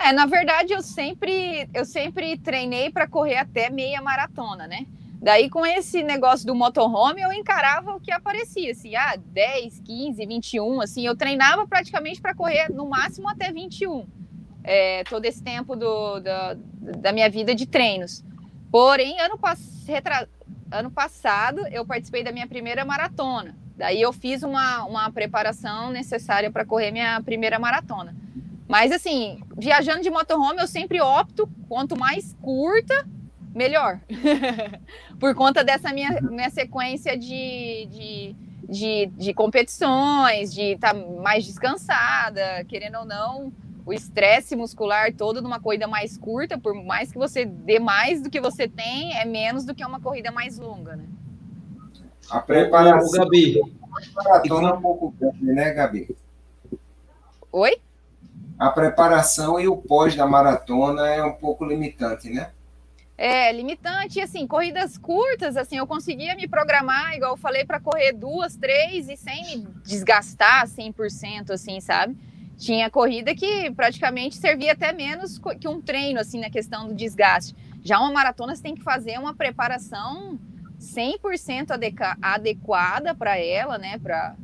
[0.02, 4.86] É, na verdade, eu sempre, eu sempre treinei para correr até meia maratona, né?
[5.20, 10.26] Daí, com esse negócio do motorhome, eu encarava o que aparecia, assim, ah, 10, 15,
[10.26, 14.06] 21, assim, eu treinava praticamente para correr no máximo até 21
[14.64, 18.24] é, todo esse tempo do, do, da minha vida de treinos.
[18.70, 19.38] Porém, ano,
[19.86, 20.28] retra...
[20.70, 23.54] ano passado, eu participei da minha primeira maratona.
[23.76, 28.14] Daí eu fiz uma, uma preparação necessária para correr minha primeira maratona.
[28.70, 33.04] Mas, assim, viajando de motorhome, eu sempre opto, quanto mais curta,
[33.52, 33.98] melhor.
[35.18, 38.36] Por conta dessa minha, minha sequência de, de,
[38.68, 43.52] de, de competições, de estar tá mais descansada, querendo ou não,
[43.84, 48.30] o estresse muscular todo numa corrida mais curta, por mais que você dê mais do
[48.30, 51.06] que você tem, é menos do que uma corrida mais longa, né?
[52.30, 53.60] A preparação, Gabi.
[54.14, 56.16] maratona é um pouco grande, né, Gabi?
[57.50, 57.80] Oi?
[58.60, 62.50] A preparação e o pós da maratona é um pouco limitante, né?
[63.16, 67.80] É, limitante, e assim, corridas curtas, assim, eu conseguia me programar, igual eu falei, para
[67.80, 72.16] correr duas, três e sem me desgastar 100%, assim, sabe?
[72.60, 77.56] tinha corrida que praticamente servia até menos que um treino, assim, na questão do desgaste.
[77.82, 80.38] Já uma maratona você tem que fazer uma preparação
[80.78, 81.70] 100%
[82.20, 84.36] adequada para ela, né, para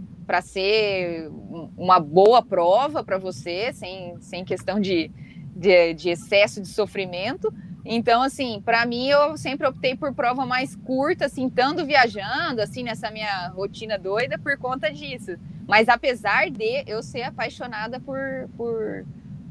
[0.43, 1.31] ser
[1.77, 5.11] uma boa prova para você, sem, sem questão de,
[5.55, 7.53] de, de excesso de sofrimento.
[7.85, 12.83] Então, assim, para mim, eu sempre optei por prova mais curta, assim, estando viajando, assim,
[12.83, 15.37] nessa minha rotina doida, por conta disso.
[15.69, 18.19] Mas apesar de eu ser apaixonada por,
[18.57, 19.07] por,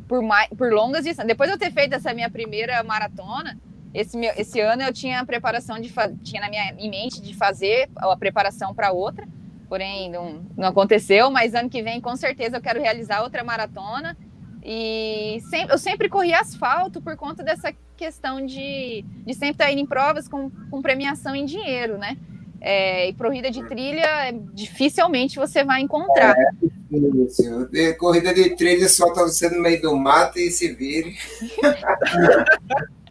[0.08, 3.58] por, mais, por longas distâncias, depois de eu ter feito essa minha primeira maratona,
[3.94, 5.90] esse, meu, esse ano eu tinha a preparação de
[6.22, 9.26] tinha na minha em mente de fazer a preparação para outra,
[9.76, 14.16] porém não, não aconteceu, mas ano que vem com certeza eu quero realizar outra maratona.
[14.64, 19.82] E sempre, eu sempre corri asfalto por conta dessa questão de, de sempre estar indo
[19.82, 22.18] em provas com, com premiação em dinheiro, né?
[22.62, 26.38] É, e corrida de trilha, dificilmente você vai encontrar.
[27.74, 31.18] É, corrida de trilha solta você no meio do mato e se vire.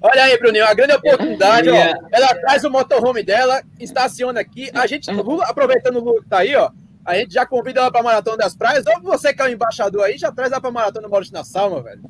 [0.00, 1.74] Olha aí, Bruninho, a grande oportunidade, ó.
[2.12, 4.70] Ela traz o motorhome dela, estaciona aqui.
[4.74, 5.10] A gente,
[5.42, 6.70] aproveitando o Lula que tá aí, ó,
[7.04, 8.84] a gente já convida ela para Maratona das Praias.
[8.86, 11.82] Ou você que é o embaixador aí, já traz ela para Maratona Maurício na Salma,
[11.82, 12.02] velho.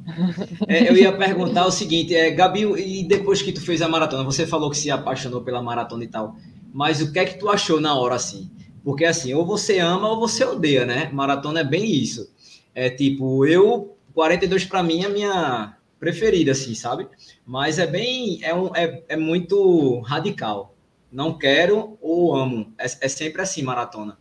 [0.66, 4.24] É, eu ia perguntar o seguinte, é, Gabi, e depois que tu fez a maratona,
[4.24, 6.36] você falou que se apaixonou pela maratona e tal.
[6.72, 8.50] Mas o que é que tu achou na hora, assim?
[8.84, 11.08] Porque, assim, ou você ama ou você odeia, né?
[11.12, 12.32] Maratona é bem isso.
[12.74, 17.06] É tipo, eu, 42 para mim a minha preferida, assim, sabe?
[17.44, 20.74] Mas é bem, é, um, é, é muito radical.
[21.12, 22.72] Não quero ou amo.
[22.78, 24.18] É, é sempre assim, maratona.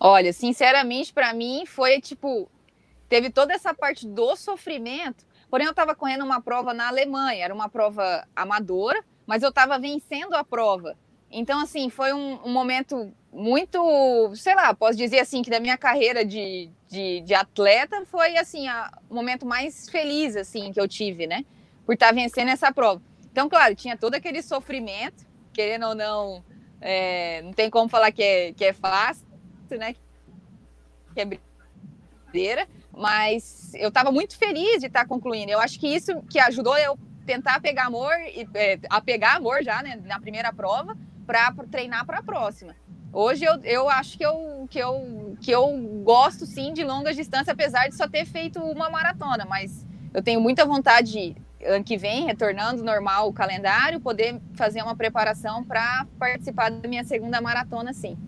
[0.00, 2.50] Olha, sinceramente, para mim foi tipo,
[3.08, 5.24] teve toda essa parte do sofrimento.
[5.50, 9.78] Porém, eu estava correndo uma prova na Alemanha, era uma prova amadora, mas eu estava
[9.78, 10.96] vencendo a prova.
[11.36, 15.76] Então, assim, foi um, um, momento muito, sei lá, posso dizer assim, que da minha
[15.76, 18.66] carreira de, de, de atleta foi, assim,
[19.10, 21.44] o momento mais feliz, assim, que eu tive, né?
[21.84, 23.02] Por estar tá vencendo essa prova.
[23.32, 26.44] Então, claro, tinha todo aquele sofrimento, querendo ou não,
[26.80, 29.26] é, não tem como falar que é, que é fácil,
[29.72, 29.96] né?
[31.14, 35.50] Que é brincadeira, mas eu estava muito feliz de estar tá concluindo.
[35.50, 38.12] Eu acho que isso que ajudou eu tentar pegar amor,
[38.54, 42.74] é, a pegar amor já, né, na primeira prova, para treinar para a próxima.
[43.12, 45.68] Hoje eu, eu acho que eu, que, eu, que eu
[46.02, 50.40] gosto sim de longas distâncias, apesar de só ter feito uma maratona, mas eu tenho
[50.40, 56.70] muita vontade, ano que vem, retornando normal o calendário, poder fazer uma preparação para participar
[56.70, 58.18] da minha segunda maratona, sim.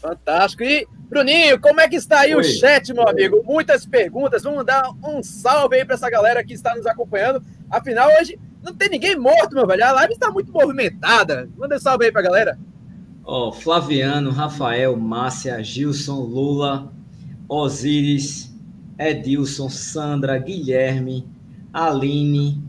[0.00, 0.62] Fantástico.
[0.62, 2.40] E, Bruninho, como é que está aí Oi.
[2.40, 3.42] o chat, meu amigo?
[3.44, 4.42] Muitas perguntas.
[4.42, 7.42] Vamos dar um salve aí para essa galera que está nos acompanhando.
[7.70, 9.84] Afinal, hoje não tem ninguém morto, meu velho.
[9.84, 11.48] A live está muito movimentada.
[11.56, 12.58] Manda um salve aí para a galera.
[13.24, 16.92] Ó, oh, Flaviano, Rafael, Márcia, Gilson, Lula,
[17.48, 18.52] Osíris,
[18.98, 21.26] Edilson, Sandra, Guilherme,
[21.72, 22.62] Aline,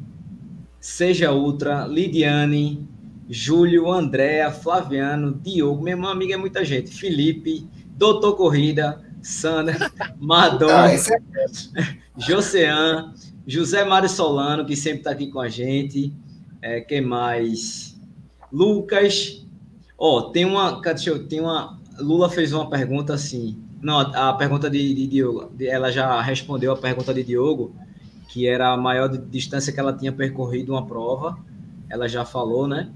[0.80, 2.88] Seja Ultra, Lidiane,
[3.30, 10.70] Júlio, Andréa, Flaviano, Diogo, meu irmão amigo é muita gente, Felipe, Doutor Corrida, Sandra, Madon,
[10.70, 10.98] ah, é...
[12.18, 13.14] Josean,
[13.48, 16.14] José Mário Solano, que sempre está aqui com a gente.
[16.62, 18.00] É, quem mais?
[18.52, 19.46] Lucas.
[19.98, 20.82] Ó, oh, tem uma.
[20.82, 21.80] Deixa eu, tem uma.
[22.00, 23.58] Lula fez uma pergunta assim.
[23.82, 25.52] Não, a pergunta de, de Diogo.
[25.60, 27.76] Ela já respondeu a pergunta de Diogo,
[28.30, 31.38] que era a maior distância que ela tinha percorrido uma prova.
[31.90, 32.90] Ela já falou, né?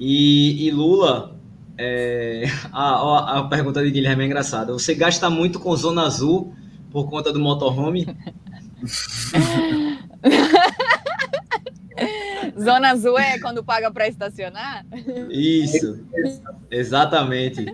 [0.00, 1.36] E, e Lula,
[1.78, 4.72] é, a, a, pergunta de Guilherme é engraçada.
[4.72, 6.52] Você gasta muito com Zona Azul
[6.90, 8.06] por conta do motorhome?
[12.60, 14.84] Zona Azul é quando paga para estacionar?
[15.30, 16.04] Isso,
[16.70, 17.64] exatamente.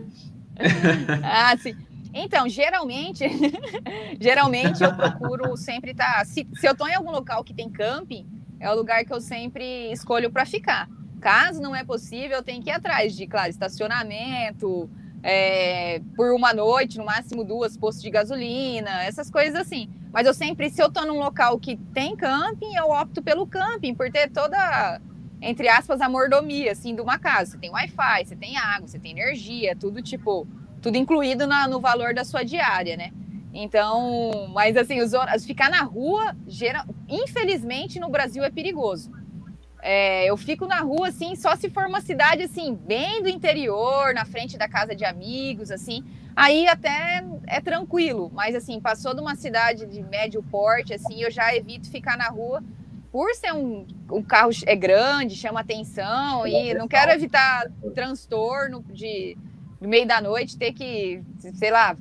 [1.24, 1.74] ah, sim.
[2.14, 3.24] Então, geralmente,
[4.20, 6.18] geralmente eu procuro sempre estar.
[6.18, 8.26] Tá, se, se eu estou em algum local que tem camping,
[8.60, 10.88] é o lugar que eu sempre escolho para ficar.
[11.20, 14.90] Caso não é possível, eu tenho que ir atrás de, claro, estacionamento,
[15.22, 19.88] é, por uma noite, no máximo duas postos de gasolina, essas coisas assim.
[20.12, 23.94] Mas eu sempre, se eu estou num local que tem camping, eu opto pelo camping,
[23.94, 25.00] por ter toda,
[25.40, 27.52] entre aspas, a mordomia, assim, de uma casa.
[27.52, 30.46] Você tem Wi-Fi, você tem água, você tem energia, tudo tipo,
[30.82, 33.12] tudo incluído na, no valor da sua diária, né?
[33.54, 35.12] Então, mas assim, os,
[35.44, 39.10] ficar na rua, geral, infelizmente, no Brasil é perigoso.
[39.84, 44.14] É, eu fico na rua, assim, só se for uma cidade, assim, bem do interior,
[44.14, 46.04] na frente da casa de amigos, assim,
[46.36, 48.30] aí até é tranquilo.
[48.32, 52.28] Mas, assim, passou de uma cidade de médio porte, assim, eu já evito ficar na
[52.28, 52.62] rua
[53.10, 59.36] por ser um, um carro é grande, chama atenção, e não quero evitar transtorno de,
[59.80, 61.20] de meio da noite ter que,
[61.54, 61.96] sei lá,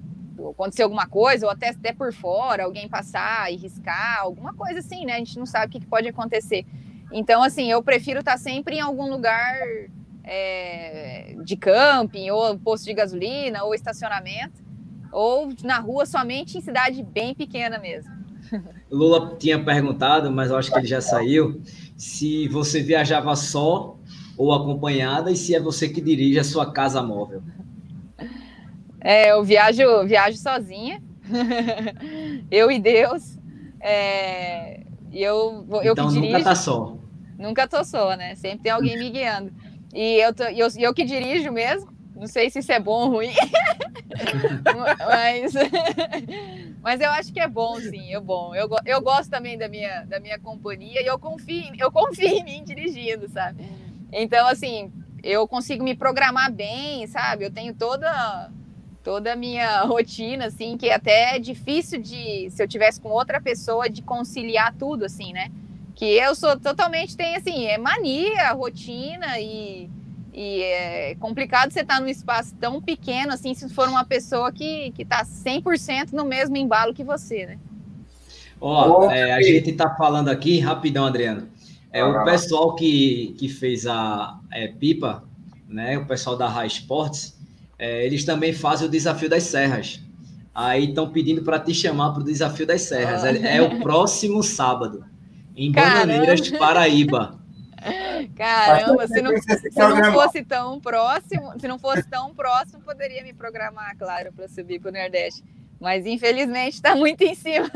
[0.52, 5.04] acontecer alguma coisa, ou até, até por fora, alguém passar e riscar, alguma coisa assim,
[5.04, 5.16] né?
[5.16, 6.64] A gente não sabe o que pode acontecer.
[7.12, 9.56] Então, assim, eu prefiro estar sempre em algum lugar
[10.24, 14.64] é, de camping, ou posto de gasolina, ou estacionamento,
[15.12, 18.12] ou na rua somente em cidade bem pequena mesmo.
[18.90, 21.62] Lula tinha perguntado, mas eu acho que ele já saiu,
[21.98, 23.98] se você viajava só
[24.38, 27.44] ou acompanhada e se é você que dirige a sua casa móvel.
[29.00, 31.02] É, eu viajo, viajo sozinha,
[32.50, 33.38] eu e Deus.
[33.80, 36.32] É, eu, eu então dirijo.
[36.32, 36.98] nunca tá só.
[37.42, 37.80] Nunca tô
[38.16, 38.36] né?
[38.36, 39.52] Sempre tem alguém me guiando.
[39.94, 41.92] E eu, tô, eu, eu que dirijo mesmo.
[42.16, 43.34] Não sei se isso é bom ou ruim.
[45.00, 45.54] mas,
[46.84, 48.14] mas eu acho que é bom, sim.
[48.14, 48.54] É bom.
[48.54, 52.44] Eu, eu gosto também da minha, da minha companhia e eu confio, eu confio em
[52.44, 53.66] mim dirigindo, sabe?
[54.12, 54.92] Então, assim,
[55.24, 57.46] eu consigo me programar bem, sabe?
[57.46, 58.52] Eu tenho toda
[59.04, 63.42] toda a minha rotina, assim, que até é difícil de, se eu tivesse com outra
[63.42, 65.50] pessoa, de conciliar tudo, assim, né?
[66.02, 69.88] Que eu sou totalmente, tem assim, é mania, rotina e,
[70.34, 74.52] e é complicado você estar tá num espaço tão pequeno assim, se for uma pessoa
[74.52, 77.60] que, que tá 100% no mesmo embalo que você, né?
[78.60, 81.48] Ó, oh, é, a gente tá falando aqui, rapidão, Adriano,
[81.94, 85.24] é o pessoal que, que fez a é, pipa,
[85.70, 87.38] né, o pessoal da High Sports,
[87.78, 90.00] é, eles também fazem o Desafio das Serras.
[90.54, 93.24] Aí estão pedindo para te chamar para o Desafio das Serras.
[93.24, 95.11] É, é, o próximo sábado
[95.56, 97.40] em Bananeiras, Paraíba.
[98.38, 103.34] Caramba, se não, se não fosse tão próximo, se não fosse tão próximo, poderia me
[103.34, 105.44] programar, claro, para subir para o Nordeste.
[105.80, 107.70] Mas infelizmente está muito em cima.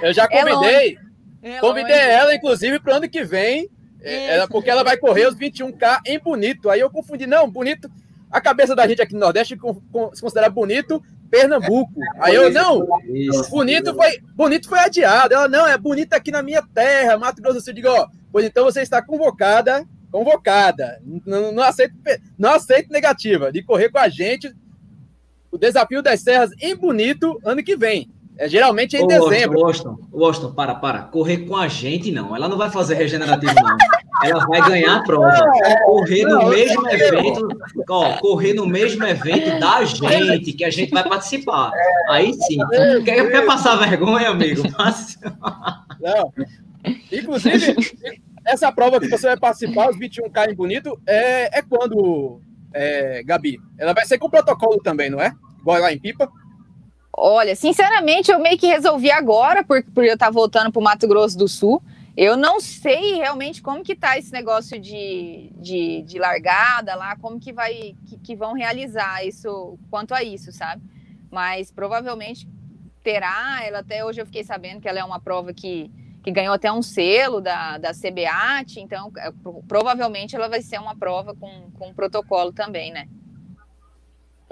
[0.00, 0.98] Eu já é convidei.
[1.42, 3.68] É convidei ela, inclusive, para o ano que vem.
[4.00, 6.70] É, ela, porque ela vai correr os 21K em bonito.
[6.70, 7.90] Aí eu confundi, não, bonito.
[8.30, 11.02] A cabeça da gente aqui no Nordeste se considera bonito,
[11.34, 11.92] Pernambuco.
[12.20, 12.86] Aí eu, não,
[13.50, 15.34] bonito foi, bonito foi adiado.
[15.34, 17.74] Ela, não, é bonito aqui na minha terra, Mato Grosso do Sul.
[17.74, 21.00] Digo, ó, pois então você está convocada, convocada.
[21.26, 21.94] Não, não, aceito,
[22.38, 24.54] não aceito negativa de correr com a gente
[25.50, 28.08] o desafio das serras em Bonito ano que vem.
[28.36, 29.60] É geralmente em Ô, dezembro.
[29.60, 31.02] Washington, Washington, para, para.
[31.02, 32.34] Correr com a gente, não.
[32.34, 33.76] Ela não vai fazer regenerativo, não.
[34.24, 35.52] Ela vai ganhar a prova.
[35.84, 37.48] Correr no mesmo evento,
[37.88, 41.70] ó, correr no mesmo evento da gente, que a gente vai participar.
[42.08, 42.58] Aí sim.
[43.04, 44.62] Quer, quer passar vergonha, amigo?
[46.00, 46.32] Não.
[47.12, 47.76] Inclusive,
[48.44, 52.40] essa prova que você vai participar, os 21K em Bonito, é, é quando,
[52.74, 53.58] é, Gabi?
[53.78, 55.32] Ela vai ser com protocolo também, não é?
[55.60, 56.30] Igual lá em Pipa?
[57.16, 61.06] Olha, sinceramente, eu meio que resolvi agora, porque, porque eu estar voltando para o Mato
[61.06, 61.80] Grosso do Sul.
[62.16, 67.40] Eu não sei realmente como que tá esse negócio de, de, de largada lá, como
[67.40, 70.82] que vai que, que, vão realizar isso quanto a isso, sabe?
[71.30, 72.48] Mas provavelmente
[73.02, 73.60] terá.
[73.64, 75.90] Ela até hoje eu fiquei sabendo que ela é uma prova que,
[76.22, 79.32] que ganhou até um selo da, da CBAT, então é,
[79.66, 83.08] provavelmente ela vai ser uma prova com, com protocolo também, né?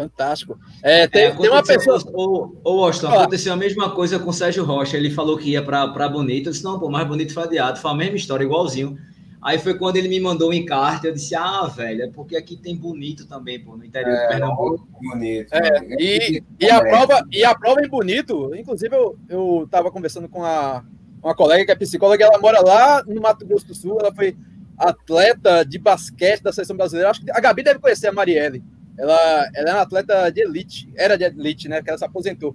[0.03, 0.59] Fantástico.
[0.83, 2.03] É, tem, é, tem uma pessoa.
[2.13, 4.97] Ô, ô Austin, aconteceu a mesma coisa com o Sérgio Rocha.
[4.97, 6.49] Ele falou que ia para Bonito.
[6.49, 7.79] Eu disse, não, pô, mais bonito foi adiado.
[7.79, 8.99] Foi a mesma história, igualzinho.
[9.41, 12.57] Aí foi quando ele me mandou um encarte, eu disse, ah, velho, é porque aqui
[12.57, 14.87] tem bonito também, pô, no interior é, de Pernambuco.
[15.01, 15.53] Bonito.
[15.53, 20.29] É, e, e, a prova, e a prova em bonito, inclusive eu, eu tava conversando
[20.29, 20.85] com a,
[21.21, 24.37] uma colega que é psicóloga, ela mora lá no Mato Grosso do Sul, ela foi
[24.79, 27.11] atleta de basquete da seleção brasileira.
[27.11, 28.63] Acho que a Gabi deve conhecer a Marielle.
[28.99, 31.83] Ela, ela é uma atleta de elite, era de elite, né?
[31.83, 32.55] Que ela se aposentou.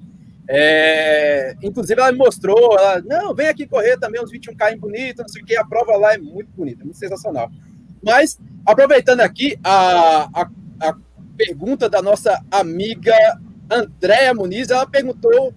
[0.50, 5.28] É, inclusive, ela me mostrou, ela, não, vem aqui correr também uns 21K bonito, não
[5.28, 7.52] sei o que, a prova lá é muito bonita, muito sensacional.
[8.02, 10.96] Mas, aproveitando aqui a, a, a
[11.36, 13.14] pergunta da nossa amiga
[13.70, 15.54] Andréa Muniz, ela perguntou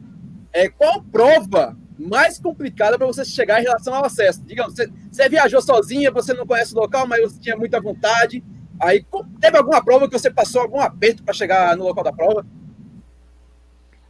[0.52, 4.42] é, qual prova mais complicada para você chegar em relação ao acesso.
[4.44, 8.42] Digamos, você, você viajou sozinha, você não conhece o local, mas você tinha muita vontade.
[8.80, 9.04] Aí,
[9.38, 12.46] teve alguma prova que você passou algum aperto para chegar no local da prova?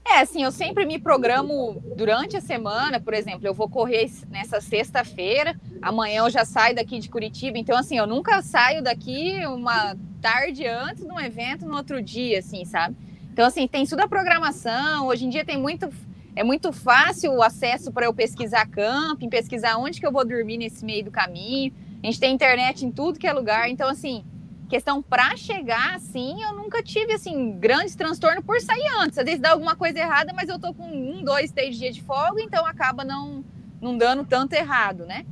[0.07, 4.61] É, assim, eu sempre me programo durante a semana, por exemplo, eu vou correr nessa
[4.61, 9.97] sexta-feira, amanhã eu já saio daqui de Curitiba, então, assim, eu nunca saio daqui uma
[10.21, 12.97] tarde antes de um evento no outro dia, assim, sabe?
[13.33, 15.89] Então, assim, tem tudo a programação, hoje em dia tem muito,
[16.35, 20.59] é muito fácil o acesso para eu pesquisar camping, pesquisar onde que eu vou dormir
[20.59, 24.25] nesse meio do caminho, a gente tem internet em tudo que é lugar, então, assim,
[24.71, 29.19] questão para chegar assim, eu nunca tive assim grandes transtornos por sair antes.
[29.19, 32.03] Às vezes dá alguma coisa errada, mas eu tô com um, dois, três dias de
[32.03, 33.45] folga, então acaba não,
[33.81, 35.27] não dando tanto errado, né?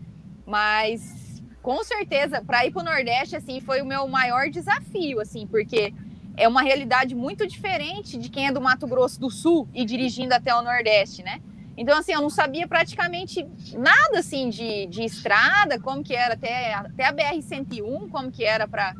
[0.44, 5.46] Mas com certeza para ir para o Nordeste assim foi o meu maior desafio, assim,
[5.46, 5.94] porque
[6.36, 10.34] é uma realidade muito diferente de quem é do Mato Grosso do Sul e dirigindo
[10.34, 11.40] até o Nordeste, né?
[11.76, 16.74] Então, assim, eu não sabia praticamente nada, assim, de, de estrada, como que era até,
[16.74, 18.96] até a BR-101, como que era para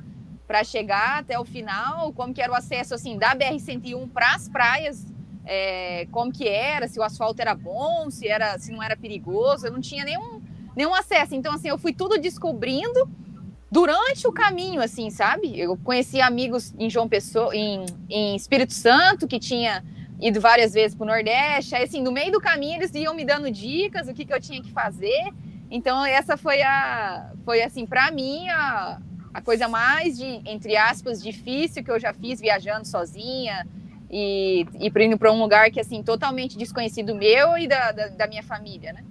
[0.48, 4.48] para chegar até o final, como que era o acesso assim da BR-101 para as
[4.48, 5.06] praias,
[5.44, 9.66] é, como que era, se o asfalto era bom, se era, se não era perigoso,
[9.66, 10.40] eu não tinha nenhum,
[10.74, 11.34] nenhum acesso.
[11.34, 13.06] Então assim, eu fui tudo descobrindo
[13.70, 15.60] durante o caminho, assim, sabe?
[15.60, 19.84] Eu conheci amigos em João Pessoa, em, em Espírito Santo que tinha
[20.18, 21.74] ido várias vezes para o Nordeste.
[21.74, 24.40] Aí assim, no meio do caminho eles iam me dando dicas, o que, que eu
[24.40, 25.30] tinha que fazer.
[25.70, 28.98] Então essa foi a, foi assim para mim a
[29.32, 33.66] a coisa mais de, entre aspas, difícil que eu já fiz viajando sozinha
[34.10, 38.26] e, e indo para um lugar que, assim, totalmente desconhecido meu e da, da, da,
[38.26, 39.04] minha família, né?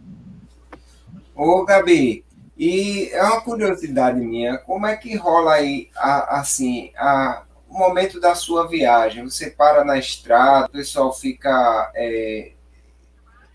[1.35, 2.25] Ô, Gabi,
[2.57, 8.19] e é uma curiosidade minha, como é que rola aí, a, assim, a, o momento
[8.19, 9.23] da sua viagem?
[9.23, 11.91] Você para na estrada, o pessoal fica...
[11.95, 12.51] É,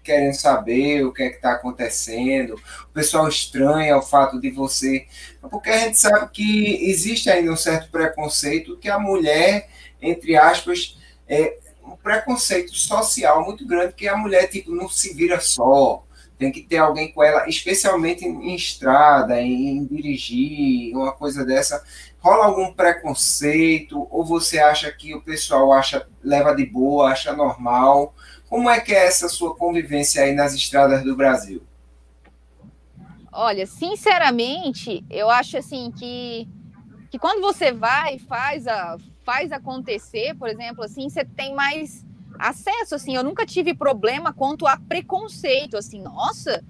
[0.02, 5.06] querem saber o que é que está acontecendo, o pessoal estranha o fato de você.
[5.50, 9.68] Porque a gente sabe que existe ainda um certo preconceito que a mulher,
[10.00, 15.40] entre aspas, é um preconceito social muito grande, que a mulher tipo, não se vira
[15.40, 16.04] só,
[16.38, 21.44] tem que ter alguém com ela, especialmente em, em estrada, em, em dirigir, uma coisa
[21.44, 21.82] dessa.
[22.18, 28.14] Rola algum preconceito, ou você acha que o pessoal acha leva de boa, acha normal?
[28.52, 31.62] Como é que é essa sua convivência aí nas estradas do Brasil?
[33.32, 36.46] Olha, sinceramente, eu acho assim que,
[37.10, 42.04] que quando você vai e faz, a, faz acontecer, por exemplo, assim, você tem mais
[42.38, 46.62] acesso, assim, eu nunca tive problema quanto a preconceito, assim, nossa,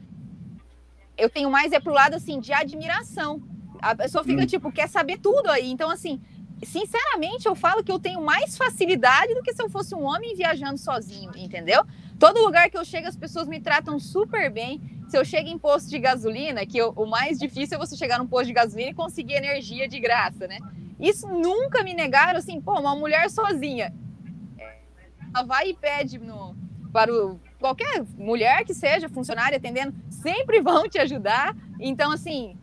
[1.19, 3.43] eu tenho mais é pro lado, assim, de admiração.
[3.81, 4.47] A pessoa fica, hum.
[4.47, 5.69] tipo, quer saber tudo aí.
[5.69, 6.21] Então, assim,
[6.65, 10.35] sinceramente, eu falo que eu tenho mais facilidade do que se eu fosse um homem
[10.35, 11.85] viajando sozinho, entendeu?
[12.19, 14.81] Todo lugar que eu chego, as pessoas me tratam super bem.
[15.09, 18.19] Se eu chego em posto de gasolina, que eu, o mais difícil é você chegar
[18.19, 20.59] num posto de gasolina e conseguir energia de graça, né?
[21.01, 23.93] Isso nunca me negaram, assim, pô, uma mulher sozinha.
[25.35, 26.55] Ela vai e pede no,
[26.93, 31.57] para o, qualquer mulher que seja funcionária atendendo, sempre vão te ajudar.
[31.81, 32.57] Então, assim,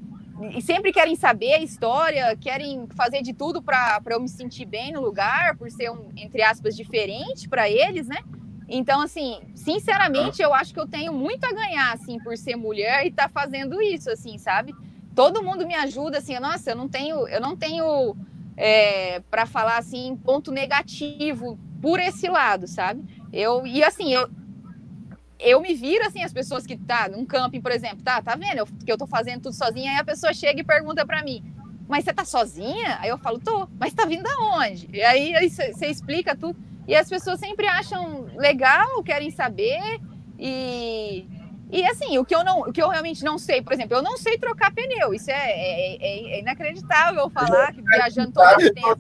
[0.56, 4.92] e sempre querem saber a história, querem fazer de tudo para eu me sentir bem
[4.92, 8.18] no lugar, por ser um, entre aspas, diferente para eles, né?
[8.68, 13.06] Então, assim, sinceramente, eu acho que eu tenho muito a ganhar, assim, por ser mulher
[13.06, 14.74] e estar tá fazendo isso, assim, sabe?
[15.16, 18.16] Todo mundo me ajuda, assim, nossa, eu não tenho, eu não tenho
[18.56, 23.04] é, para falar assim ponto negativo por esse lado, sabe?
[23.32, 24.30] Eu e assim, eu,
[25.40, 28.58] eu me viro assim, as pessoas que tá num camping, por exemplo, tá, tá vendo
[28.58, 31.44] eu, que eu tô fazendo tudo sozinha, aí a pessoa chega e pergunta para mim,
[31.88, 32.98] mas você tá sozinha?
[33.00, 34.90] Aí eu falo, tô, mas tá vindo da onde?
[34.94, 36.60] E aí você explica tudo.
[36.88, 40.00] E as pessoas sempre acham legal, querem saber,
[40.38, 41.28] e,
[41.72, 44.02] e assim, o que eu não, o que eu realmente não sei, por exemplo, eu
[44.02, 45.14] não sei trocar pneu.
[45.14, 49.00] Isso é, é, é, é inacreditável eu falar que viajando todo esse tempo.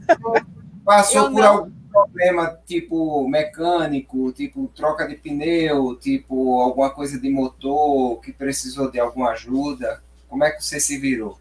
[0.85, 1.47] Passou eu por não...
[1.47, 8.89] algum problema tipo mecânico, tipo troca de pneu, tipo alguma coisa de motor que precisou
[8.89, 10.01] de alguma ajuda?
[10.27, 11.37] Como é que você se virou?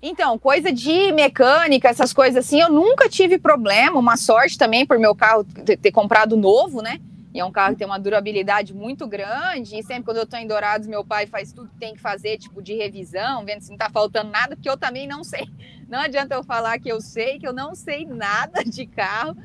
[0.00, 3.98] Então, coisa de mecânica, essas coisas assim, eu nunca tive problema.
[3.98, 7.00] Uma sorte também por meu carro ter, ter comprado novo, né?
[7.34, 9.76] E é um carro que tem uma durabilidade muito grande.
[9.76, 12.38] E sempre quando eu estou em Dourados, meu pai faz tudo que tem que fazer,
[12.38, 15.46] tipo de revisão, vendo se não está faltando nada, porque eu também não sei.
[15.88, 19.36] Não adianta eu falar que eu sei, que eu não sei nada de carro.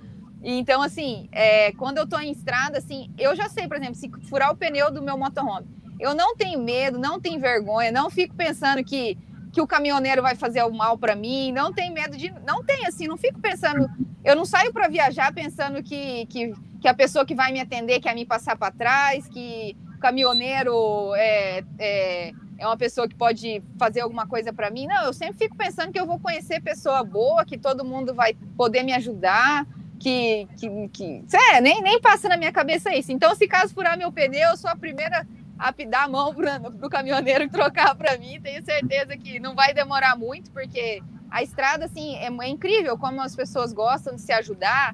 [0.44, 4.12] Então, assim, é, quando eu estou em estrada, assim, eu já sei, por exemplo, se
[4.28, 5.68] furar o pneu do meu motorhome,
[6.00, 9.18] eu não tenho medo, não tenho vergonha, não fico pensando que
[9.54, 12.34] que o caminhoneiro vai fazer o mal para mim, não tem medo de.
[12.46, 13.88] Não tem, assim, não fico pensando.
[14.24, 18.00] Eu não saio para viajar pensando que, que, que, a pessoa que vai me atender
[18.00, 23.62] quer me passar para trás, que o caminhoneiro é, é, é uma pessoa que pode
[23.78, 24.88] fazer alguma coisa para mim.
[24.88, 28.34] Não, eu sempre fico pensando que eu vou conhecer pessoa boa, que todo mundo vai
[28.58, 29.68] poder me ajudar.
[30.04, 31.24] Que, que, que
[31.54, 33.10] é, nem, nem passa na minha cabeça isso.
[33.10, 35.26] Então, se caso furar meu pneu, eu sou a primeira
[35.58, 38.38] a dar a mão para o caminhoneiro trocar para mim.
[38.42, 41.02] Tenho certeza que não vai demorar muito, porque
[41.32, 44.94] a estrada, assim, é, é, incrível como as pessoas gostam de se ajudar.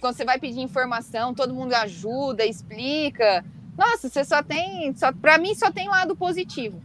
[0.00, 3.42] Quando você vai pedir informação, todo mundo ajuda, explica.
[3.76, 4.94] Nossa, você só tem.
[4.94, 6.82] Só, para mim, só tem lado positivo.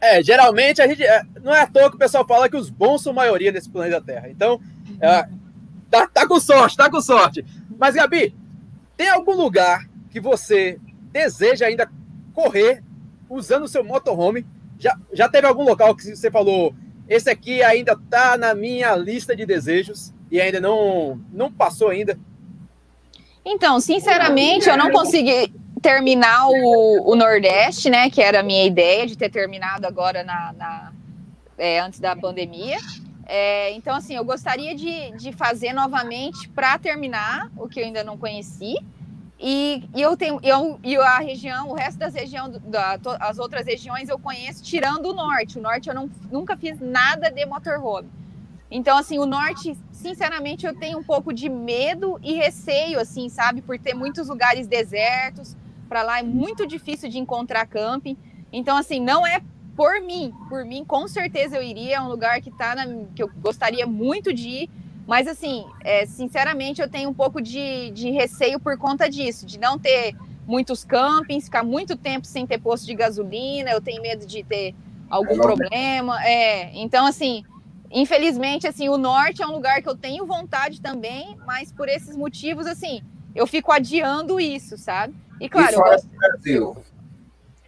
[0.00, 1.04] É, geralmente a gente.
[1.04, 3.70] É, não é à toa que o pessoal fala que os bons são maioria nesse
[3.70, 4.28] planeta Terra.
[4.28, 4.60] Então,
[5.00, 5.28] é,
[5.92, 7.44] tá, tá com sorte, tá com sorte.
[7.78, 8.34] Mas, Gabi,
[8.96, 10.80] tem algum lugar que você
[11.12, 11.90] deseja ainda
[12.32, 12.82] correr
[13.28, 14.46] usando o seu motorhome.
[14.78, 16.74] Já, já teve algum local que você falou,
[17.06, 22.18] esse aqui ainda está na minha lista de desejos e ainda não, não passou ainda?
[23.44, 28.08] Então, sinceramente, eu não consegui terminar o, o Nordeste, né?
[28.08, 30.92] Que era a minha ideia de ter terminado agora na, na
[31.58, 32.78] é, antes da pandemia.
[33.26, 38.02] É, então, assim, eu gostaria de, de fazer novamente para terminar o que eu ainda
[38.02, 38.76] não conheci.
[39.38, 43.66] E, e eu tenho, eu, e a região, o resto das regiões, da, as outras
[43.66, 45.58] regiões eu conheço, tirando o norte.
[45.58, 48.08] O norte eu não, nunca fiz nada de motorhome.
[48.70, 53.60] Então, assim, o norte, sinceramente, eu tenho um pouco de medo e receio, assim, sabe,
[53.60, 55.56] por ter muitos lugares desertos.
[55.88, 58.16] Para lá é muito difícil de encontrar camping.
[58.52, 59.42] Então, assim, não é
[59.76, 60.32] por mim.
[60.48, 61.96] Por mim, com certeza eu iria.
[61.96, 64.70] É um lugar que tá na, que eu gostaria muito de ir
[65.06, 69.58] mas, assim, é, sinceramente, eu tenho um pouco de, de receio por conta disso, de
[69.58, 70.16] não ter
[70.46, 74.74] muitos campings, ficar muito tempo sem ter posto de gasolina, eu tenho medo de ter
[75.10, 76.24] algum problema.
[76.24, 77.44] É, então, assim,
[77.90, 82.16] infelizmente, assim, o norte é um lugar que eu tenho vontade também, mas por esses
[82.16, 83.02] motivos, assim,
[83.34, 85.14] eu fico adiando isso, sabe?
[85.40, 85.72] E claro.
[85.72, 86.76] E fora do Brasil?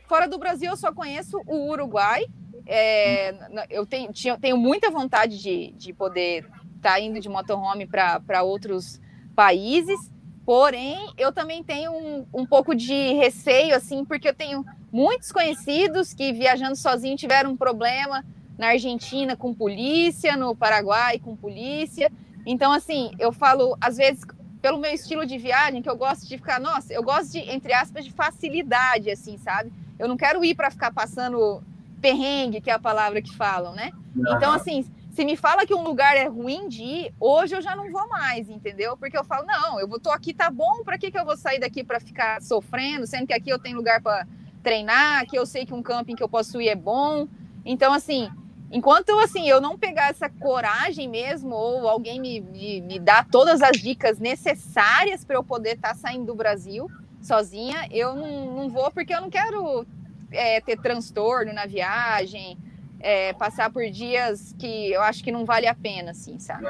[0.07, 2.25] Fora do Brasil, eu só conheço o Uruguai.
[2.67, 6.47] É, eu tenho, tinha, tenho muita vontade de, de poder
[6.85, 9.01] está indo de motorhome para outros
[9.35, 9.99] países.
[10.45, 16.13] Porém, eu também tenho um, um pouco de receio, assim, porque eu tenho muitos conhecidos
[16.13, 18.23] que viajando sozinho tiveram um problema
[18.59, 22.13] na Argentina com polícia, no Paraguai com polícia.
[22.45, 24.23] Então, assim, eu falo, às vezes,
[24.61, 27.73] pelo meu estilo de viagem, que eu gosto de ficar, nossa, eu gosto de, entre
[27.73, 29.73] aspas, de facilidade, assim, sabe?
[29.99, 31.63] Eu não quero ir para ficar passando
[32.01, 33.91] perrengue, que é a palavra que falam, né?
[34.17, 34.85] Então, assim,
[35.15, 38.09] se me fala que um lugar é ruim de ir, hoje eu já não vou
[38.09, 38.97] mais, entendeu?
[38.97, 41.37] Porque eu falo, não, eu vou, tô aqui, tá bom, para que, que eu vou
[41.37, 44.27] sair daqui para ficar sofrendo, sendo que aqui eu tenho lugar para
[44.63, 47.29] treinar, aqui eu sei que um camping que eu posso ir é bom.
[47.65, 48.29] Então, assim,
[48.73, 53.63] enquanto assim, eu não pegar essa coragem mesmo, ou alguém me, me, me dá todas
[53.63, 56.91] as dicas necessárias para eu poder estar tá saindo do Brasil
[57.25, 59.87] sozinha, eu não, não vou, porque eu não quero
[60.31, 62.59] é, ter transtorno na viagem
[63.01, 66.67] é, passar por dias que eu acho que não vale a pena, assim, sabe?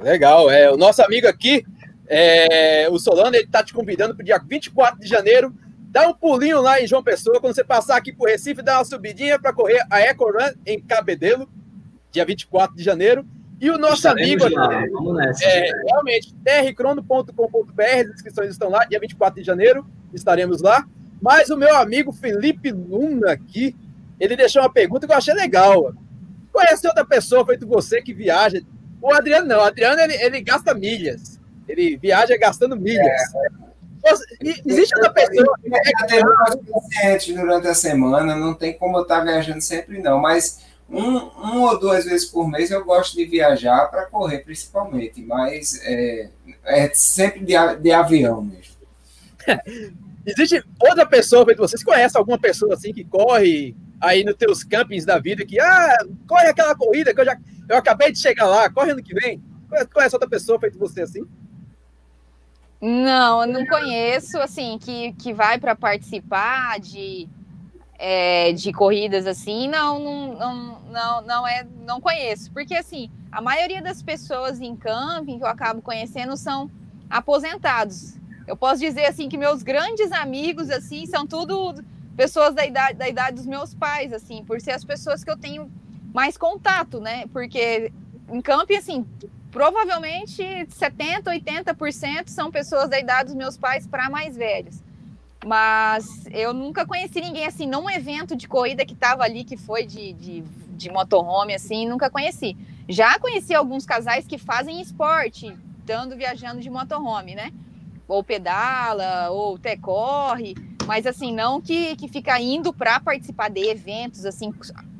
[0.00, 1.64] Legal, é, o nosso amigo aqui,
[2.06, 5.54] é, o Solano, ele tá te convidando para o dia 24 de janeiro,
[5.88, 8.84] dá um pulinho lá em João Pessoa, quando você passar aqui por Recife, dá uma
[8.84, 11.48] subidinha para correr a Eco Run em Cabedelo,
[12.10, 13.26] dia 24 de janeiro,
[13.60, 15.44] e o nosso Estaremos amigo lá, aqui, vamos nessa.
[15.44, 20.86] É, realmente, trcrono.com.br, as inscrições estão lá, dia 24 de janeiro, estaremos lá.
[21.20, 23.74] Mas o meu amigo Felipe Luna aqui,
[24.20, 25.94] ele deixou uma pergunta que eu achei legal.
[26.52, 28.60] Conhece outra pessoa feito você que viaja?
[29.00, 29.58] O Adriano não.
[29.58, 31.40] O Adriano ele, ele gasta milhas.
[31.66, 33.06] Ele viaja gastando milhas.
[33.06, 33.66] É.
[34.66, 35.58] Existe outra pessoa.
[35.64, 36.26] Eu tenho
[36.70, 40.20] pacientes durante a semana, não tem como eu estar viajando sempre, não.
[40.20, 45.22] Mas um, um ou duas vezes por mês eu gosto de viajar para correr, principalmente.
[45.22, 46.30] Mas é,
[46.64, 48.76] é sempre de, de avião mesmo.
[50.26, 51.78] Existe outra pessoa feito você?
[51.78, 55.98] Você conhece alguma pessoa assim que corre aí nos teus campings da vida que, ah,
[56.26, 57.36] corre aquela corrida que eu já
[57.68, 59.42] eu acabei de chegar lá, corre ano que vem?
[59.92, 61.26] Conhece outra pessoa feito você assim?
[62.80, 67.28] Não, eu não conheço, assim, que, que vai para participar de,
[67.98, 69.98] é, de corridas assim, não,
[70.34, 72.50] não, não, não, é, não conheço.
[72.52, 76.70] Porque, assim, a maioria das pessoas em camping que eu acabo conhecendo são
[77.08, 78.16] aposentados.
[78.46, 81.82] Eu posso dizer, assim, que meus grandes amigos, assim, são tudo
[82.16, 85.36] pessoas da idade, da idade dos meus pais, assim, por ser as pessoas que eu
[85.36, 85.70] tenho
[86.14, 87.26] mais contato, né?
[87.32, 87.92] Porque
[88.30, 89.06] em camping, assim,
[89.50, 94.82] provavelmente 70%, 80% são pessoas da idade dos meus pais para mais velhos.
[95.46, 99.86] Mas eu nunca conheci ninguém assim, num evento de corrida que estava ali, que foi
[99.86, 102.56] de, de, de motorhome, assim, nunca conheci.
[102.88, 107.52] Já conheci alguns casais que fazem esporte, estando viajando de motorhome, né?
[108.08, 113.68] Ou pedala, ou até corre, mas assim, não que, que fica indo para participar de
[113.68, 114.52] eventos, assim,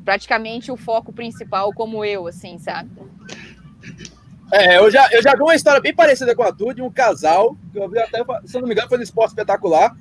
[0.05, 2.89] praticamente o foco principal, como eu, assim, sabe?
[4.53, 6.89] É, eu já, eu já vi uma história bem parecida com a tua, de um
[6.89, 9.93] casal, que eu vi até, se não me engano, foi no Esporte Espetacular,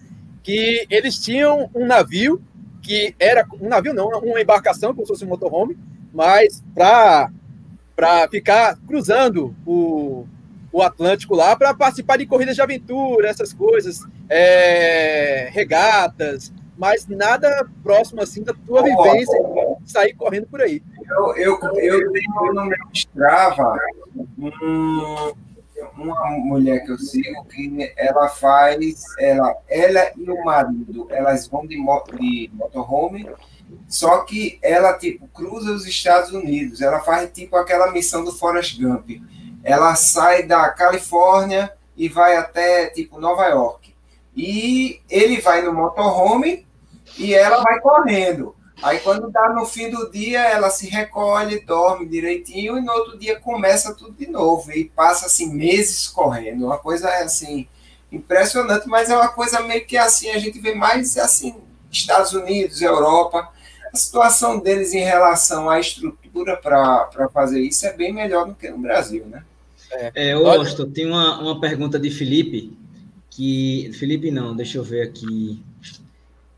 [0.46, 2.40] que eles tinham um navio,
[2.80, 5.76] que era um navio não, uma embarcação, como se fosse um motorhome,
[6.14, 7.28] mas para
[8.30, 10.24] ficar cruzando o,
[10.70, 17.68] o Atlântico lá, para participar de corridas de aventura, essas coisas, é, regatas, mas nada
[17.82, 19.36] próximo assim da tua vivência,
[19.84, 20.80] sair correndo por aí.
[21.10, 23.76] Eu, eu, eu tenho no meu Strava
[24.38, 25.32] um,
[25.96, 31.66] uma mulher que eu sigo que ela faz, ela, ela e o marido, elas vão
[31.66, 33.28] de, de motorhome,
[33.88, 38.80] só que ela tipo cruza os Estados Unidos, ela faz tipo aquela missão do Forrest
[38.80, 39.10] Gump.
[39.62, 43.94] Ela sai da Califórnia e vai até tipo Nova York.
[44.36, 46.66] E ele vai no motorhome
[47.18, 48.55] e ela vai correndo.
[48.82, 53.18] Aí quando dá no fim do dia, ela se recolhe, dorme direitinho e no outro
[53.18, 56.66] dia começa tudo de novo e passa assim meses correndo.
[56.66, 57.66] Uma coisa assim
[58.12, 61.54] impressionante, mas é uma coisa meio que assim a gente vê mais assim
[61.90, 63.48] Estados Unidos, Europa.
[63.92, 68.68] A situação deles em relação à estrutura para fazer isso é bem melhor do que
[68.68, 69.42] no Brasil, né?
[69.90, 72.76] É, é Austin, tem uma, uma pergunta de Felipe
[73.30, 75.62] que Felipe não, deixa eu ver aqui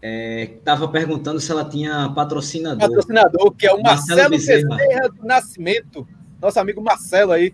[0.01, 2.79] estava é, perguntando se ela tinha patrocinador.
[2.79, 6.09] Patrocinador, que é o Marcelo, Marcelo Bezerra do Nascimento,
[6.41, 7.53] nosso amigo Marcelo aí.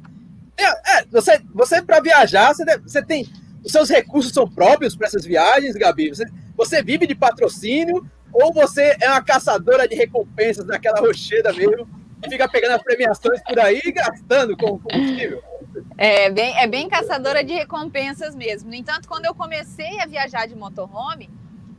[0.57, 3.27] É, é, você, você para viajar, você, deve, você tem.
[3.65, 6.11] Os seus recursos são próprios para essas viagens, Gabi?
[6.11, 6.25] Você,
[6.57, 11.89] você vive de patrocínio ou você é uma caçadora de recompensas naquela rocheda mesmo
[12.25, 15.43] e fica pegando as premiações por aí e gastando com combustível?
[15.97, 18.69] É bem, é bem caçadora de recompensas mesmo.
[18.69, 21.31] No entanto, quando eu comecei a viajar de motorhome,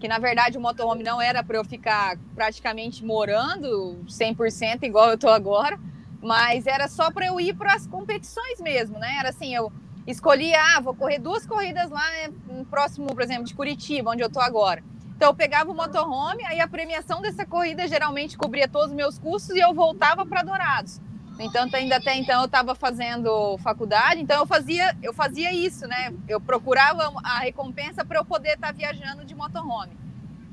[0.05, 5.17] que na verdade o motorhome não era para eu ficar praticamente morando 100% igual eu
[5.17, 5.79] tô agora,
[6.21, 9.17] mas era só para eu ir para as competições mesmo, né?
[9.19, 9.73] Era assim, eu
[10.05, 12.29] escolhi, ah, vou correr duas corridas lá eh,
[12.69, 14.83] próximo, por exemplo, de Curitiba, onde eu tô agora.
[15.15, 19.17] Então eu pegava o motorhome, aí a premiação dessa corrida geralmente cobria todos os meus
[19.17, 21.01] custos e eu voltava para Dourados.
[21.37, 25.85] No entanto, ainda até então eu estava fazendo faculdade, então eu fazia, eu fazia isso,
[25.85, 26.13] né?
[26.29, 29.91] Eu procurava a recompensa para eu poder estar tá viajando de motorhome.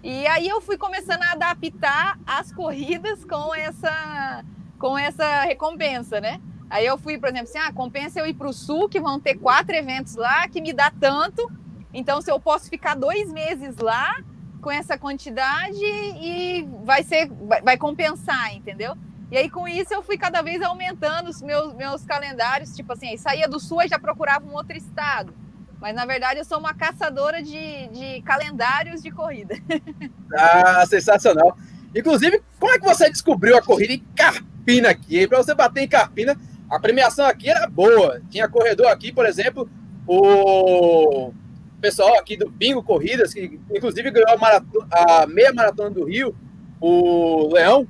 [0.02, 4.44] E aí eu fui começando a adaptar as corridas com essa,
[4.76, 6.40] com essa recompensa, né?
[6.68, 9.20] Aí eu fui, por exemplo, assim, ah, compensa eu ir para o sul, que vão
[9.20, 11.48] ter quatro eventos lá, que me dá tanto.
[11.94, 14.16] Então, se eu posso ficar dois meses lá
[14.60, 18.96] com essa quantidade e vai ser, vai, vai compensar, entendeu?
[19.32, 22.76] E aí, com isso, eu fui cada vez aumentando os meus, meus calendários.
[22.76, 25.32] Tipo assim, saía do sul e já procurava um outro estado.
[25.80, 29.56] Mas, na verdade, eu sou uma caçadora de, de calendários de corrida.
[30.34, 31.56] Ah, sensacional.
[31.94, 35.26] Inclusive, como é que você descobriu a corrida em Carpina aqui?
[35.28, 36.34] Para você bater em Carpina,
[36.70, 38.22] a premiação aqui era boa.
[38.30, 39.68] Tinha corredor aqui, por exemplo,
[40.06, 41.34] o
[41.82, 46.34] pessoal aqui do Bingo Corridas, que inclusive ganhou a, maratona, a meia maratona do Rio,
[46.80, 47.86] o Leão,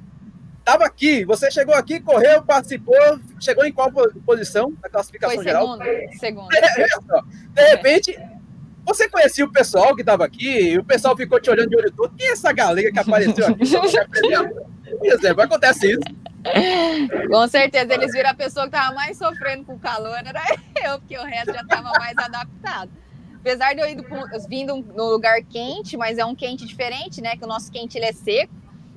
[0.62, 2.96] estava aqui, você chegou aqui, correu, participou,
[3.40, 3.90] chegou em qual
[4.24, 5.78] posição na classificação Foi geral?
[6.18, 6.48] Segundo,
[7.52, 8.18] De repente,
[8.84, 11.92] você conhecia o pessoal que estava aqui, e o pessoal ficou te olhando de olho
[11.92, 12.14] todo.
[12.16, 13.64] Quem é essa galega que apareceu aqui?
[14.98, 16.22] Por exemplo, acontece isso.
[17.28, 20.42] Com certeza, eles viram a pessoa que estava mais sofrendo com o calor, era
[20.84, 22.90] eu, porque o resto já estava mais adaptado.
[23.36, 24.04] Apesar de eu indo,
[24.48, 27.36] vindo no lugar quente, mas é um quente diferente, né?
[27.36, 28.52] Que o nosso quente ele é seco.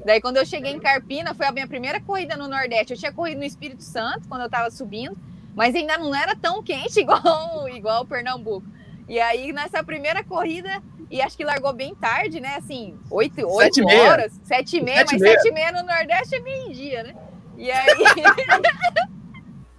[0.06, 2.94] Daí, quando eu cheguei em Carpina, foi a minha primeira corrida no Nordeste.
[2.94, 5.18] Eu tinha corrido no Espírito Santo, quando eu estava subindo,
[5.56, 8.68] mas ainda não era tão quente igual, igual o Pernambuco.
[9.10, 12.56] E aí, nessa primeira corrida, e acho que largou bem tarde, né?
[12.56, 16.40] Assim, 8, 8 sete horas, 7 e meia, mas 7 e meia no Nordeste é
[16.40, 17.16] meio-dia, né?
[17.58, 17.96] E aí.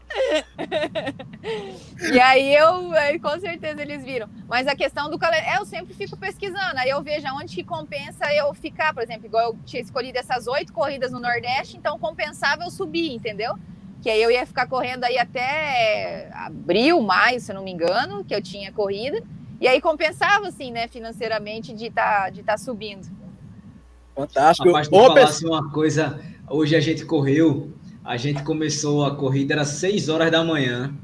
[2.13, 2.91] e aí eu,
[3.21, 4.29] com certeza eles viram.
[4.49, 8.33] Mas a questão do calendário, eu sempre fico pesquisando, aí eu vejo onde que compensa
[8.33, 12.65] eu ficar, por exemplo, igual eu tinha escolhido essas oito corridas no Nordeste, então compensava
[12.65, 13.55] eu subir, entendeu?
[14.03, 18.25] Que aí eu ia ficar correndo aí até abril, maio, se eu não me engano,
[18.25, 19.23] que eu tinha corrida.
[19.61, 23.09] E aí compensava, assim, né, financeiramente, de estar tá, de tá subindo.
[24.15, 24.69] Fantástico.
[24.69, 27.73] Rapaz, Ô, falar assim, uma coisa, hoje a gente correu,
[28.07, 30.95] a gente começou a corrida, era 6 horas da manhã,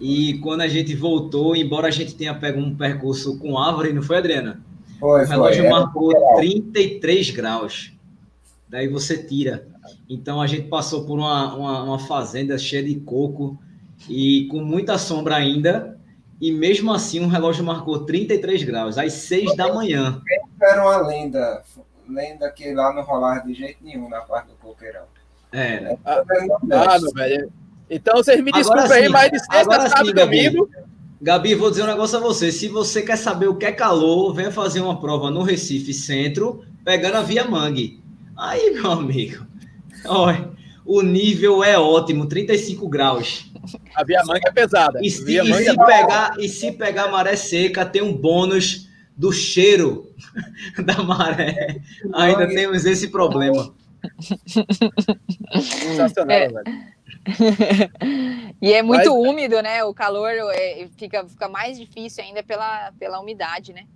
[0.00, 4.02] e quando a gente voltou, embora a gente tenha pego um percurso com árvore, não
[4.02, 4.62] foi, Adriana?
[5.00, 7.92] Foi, o relógio foi, marcou 33 graus.
[8.68, 9.66] Daí você tira.
[10.08, 13.58] Então a gente passou por uma, uma, uma fazenda cheia de coco
[14.08, 15.98] e com muita sombra ainda,
[16.40, 20.22] e mesmo assim, o relógio marcou 33 graus, às 6 da manhã.
[20.62, 21.64] Era uma lenda,
[22.08, 25.17] lenda que lá não rolava de jeito nenhum na parte do coqueirão.
[25.52, 25.90] Era.
[25.90, 26.24] É, ah,
[26.72, 27.52] ah velho.
[27.90, 30.68] Então vocês me desculpem aí, mas de sexta, sábado domingo.
[31.20, 32.52] Gabi, vou dizer um negócio a você.
[32.52, 36.64] Se você quer saber o que é calor, venha fazer uma prova no Recife Centro,
[36.84, 38.00] pegando a Via Mangue.
[38.36, 39.44] Aí, meu amigo,
[40.06, 40.50] olha,
[40.84, 43.50] o nível é ótimo, 35 graus.
[43.94, 45.00] A via manga é pesada.
[45.02, 50.12] E, e, se, é pegar, e se pegar maré seca, tem um bônus do cheiro
[50.84, 51.80] da maré.
[52.14, 53.74] Ainda temos esse problema.
[55.60, 56.48] Sensacional, é.
[56.48, 56.64] velho.
[58.62, 59.28] e é muito Mas...
[59.28, 59.84] úmido, né?
[59.84, 63.86] O calor é, fica, fica mais difícil ainda pela, pela umidade, né?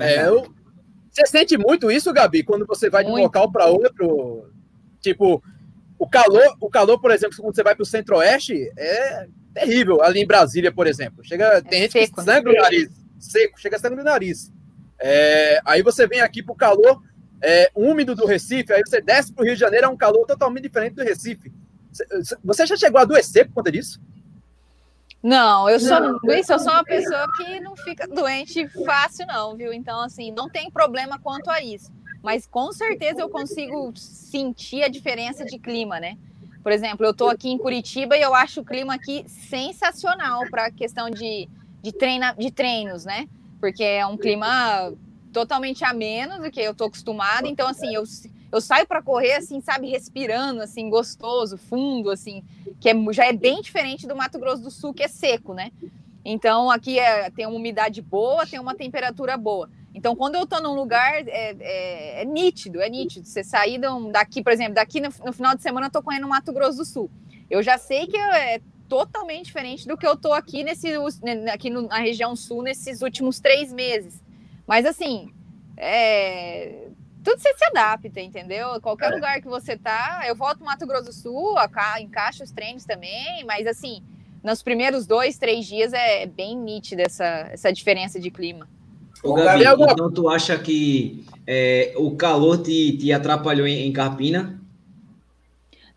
[0.00, 0.52] É, eu...
[1.10, 4.50] Você sente muito isso, Gabi, quando você vai de um local para outro?
[5.00, 5.42] Tipo,
[5.98, 10.02] o calor, o calor, por exemplo, quando você vai para o centro-oeste, é terrível.
[10.02, 11.24] Ali em Brasília, por exemplo.
[11.24, 12.34] Chega, é tem gente seco, que né?
[12.34, 12.58] sangra né?
[12.58, 12.90] o nariz.
[13.18, 14.52] Seco, chega sangue no nariz.
[15.00, 17.02] É, aí você vem aqui para o calor
[17.42, 20.26] é, úmido do Recife, aí você desce para o Rio de Janeiro, é um calor
[20.26, 21.52] totalmente diferente do Recife.
[22.44, 24.00] Você já chegou a adoecer por conta disso?
[25.22, 29.72] Não, eu sou, Luiz, eu sou uma pessoa que não fica doente fácil, não, viu?
[29.72, 31.90] Então, assim, não tem problema quanto a isso
[32.26, 36.18] mas com certeza eu consigo sentir a diferença de clima, né?
[36.60, 40.66] Por exemplo, eu estou aqui em Curitiba e eu acho o clima aqui sensacional para
[40.66, 41.48] a questão de,
[41.80, 43.28] de, treina, de treinos, né?
[43.60, 44.92] Porque é um clima
[45.36, 47.46] totalmente ameno do que eu estou acostumada.
[47.46, 48.04] Então, assim, eu,
[48.50, 52.42] eu saio para correr, assim, sabe, respirando, assim, gostoso, fundo, assim,
[52.80, 55.72] que é, já é bem diferente do Mato Grosso do Sul, que é seco, né?
[56.24, 59.68] Então, aqui é, tem uma umidade boa, tem uma temperatura boa.
[59.94, 63.26] Então, quando eu estou num lugar, é, é, é, nítido, é nítido.
[63.26, 63.78] Você sair
[64.10, 66.78] daqui, por exemplo, daqui no, no final de semana eu estou correndo no Mato Grosso
[66.78, 67.10] do Sul.
[67.50, 68.58] Eu já sei que é
[68.88, 70.88] totalmente diferente do que eu estou aqui, nesse,
[71.52, 74.24] aqui no, na região sul nesses últimos três meses.
[74.66, 75.32] Mas, assim,
[75.76, 76.88] é,
[77.22, 78.80] tudo você se adapta, entendeu?
[78.80, 79.14] Qualquer é.
[79.14, 81.54] lugar que você tá, eu volto no Mato Grosso do Sul,
[82.00, 84.02] encaixo os treinos também, mas, assim,
[84.42, 88.68] nos primeiros dois, três dias é bem nítida essa, essa diferença de clima.
[89.22, 94.60] Ô, Gabi, então tu acha que é, o calor te, te atrapalhou em, em Carpina?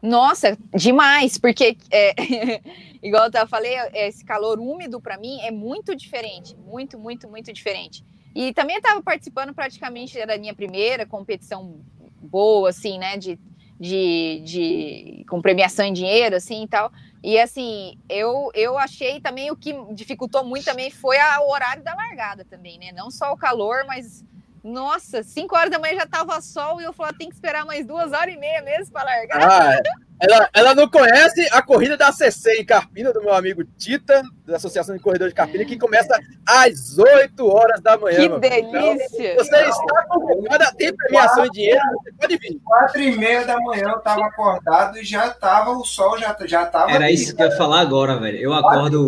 [0.01, 2.15] Nossa, demais, porque é,
[3.03, 8.03] igual eu falei, esse calor úmido para mim é muito diferente, muito, muito, muito diferente.
[8.35, 11.81] E também estava participando praticamente da minha primeira competição
[12.21, 13.39] boa, assim, né, de,
[13.79, 16.91] de, de com premiação em dinheiro, assim, e tal.
[17.23, 21.83] E assim, eu, eu achei também o que dificultou muito também foi a, o horário
[21.83, 22.91] da largada também, né?
[22.93, 24.23] Não só o calor, mas
[24.63, 27.85] nossa, 5 horas da manhã já tava sol e eu falei, tem que esperar mais
[27.85, 29.41] duas horas e meia mesmo para largar.
[29.41, 29.81] Ah.
[30.19, 34.57] Ela, ela não conhece a corrida da CC em Carpina, do meu amigo Tita, da
[34.57, 38.17] Associação de Corredores de Carpina, que começa às 8 horas da manhã.
[38.17, 39.33] Que delícia!
[39.33, 42.59] Então, você está convocada, tem premiação em dinheiro, você pode vir.
[42.63, 46.63] 4 e meia da manhã eu estava acordado e já estava, o sol já, já
[46.63, 46.91] estava.
[46.91, 48.37] Era isso que eu ia falar agora, velho.
[48.37, 49.07] Eu acordo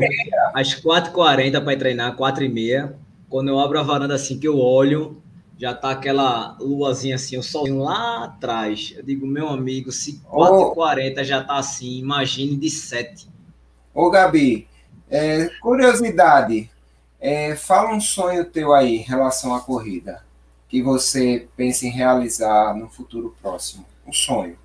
[0.54, 2.96] às 4h40 para treinar, 4 e meia.
[3.30, 5.22] Quando eu abro a varanda assim, que eu olho,
[5.62, 8.96] já tá aquela luazinha assim, o sol lá atrás.
[8.98, 11.24] Eu digo, meu amigo, se 4h40 oh.
[11.24, 13.30] já tá assim, imagine de 7.
[13.94, 14.68] Ô, Gabi,
[15.08, 16.68] é, curiosidade,
[17.20, 20.26] é, fala um sonho teu aí em relação à corrida,
[20.68, 23.86] que você pensa em realizar no futuro próximo.
[24.08, 24.58] Um sonho.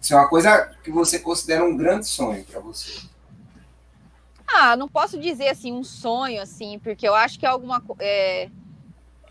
[0.00, 3.00] Isso é uma coisa que você considera um grande sonho para você.
[4.46, 7.80] Ah, não posso dizer assim um sonho assim, porque eu acho que é alguma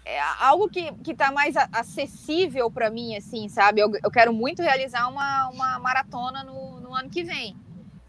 [0.06, 3.82] é, é algo que, que tá mais acessível para mim, assim, sabe?
[3.82, 7.56] Eu, eu quero muito realizar uma, uma maratona no, no ano que vem.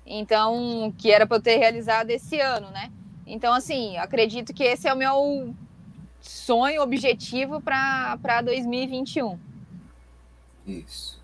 [0.06, 2.92] Então, que era para eu ter realizado esse ano, né?
[3.26, 5.52] Então, assim, acredito que esse é o meu
[6.20, 9.38] sonho, objetivo para 2021.
[10.66, 11.16] Isso.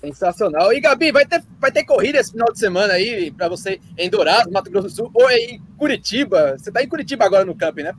[0.00, 0.72] Sensacional.
[0.72, 4.08] E Gabi, vai ter, vai ter corrida esse final de semana aí para você em
[4.08, 6.56] Dourados, Mato Grosso do Sul, ou em Curitiba?
[6.56, 7.94] Você está em Curitiba agora no camping, né?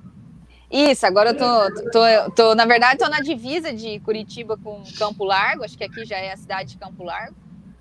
[0.71, 5.23] Isso, agora eu tô, tô, tô, na verdade, tô na divisa de Curitiba com Campo
[5.23, 7.35] Largo, acho que aqui já é a cidade de Campo Largo,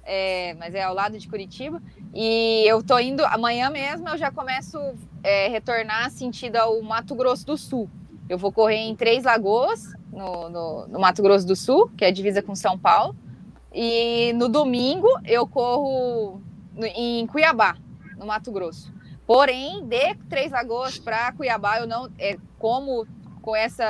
[0.04, 1.82] é, mas é ao lado de Curitiba.
[2.14, 4.78] E eu tô indo, amanhã mesmo eu já começo
[5.22, 7.90] é, retornar sentido ao Mato Grosso do Sul.
[8.26, 12.08] Eu vou correr em Três Lagoas, no, no, no Mato Grosso do Sul, que é
[12.08, 13.14] a divisa com São Paulo.
[13.70, 16.40] E no domingo eu corro
[16.96, 17.76] em Cuiabá,
[18.16, 18.90] no Mato Grosso.
[19.28, 22.08] Porém, de Três Lagoas para Cuiabá, eu não.
[22.18, 23.06] É, como
[23.42, 23.86] com essa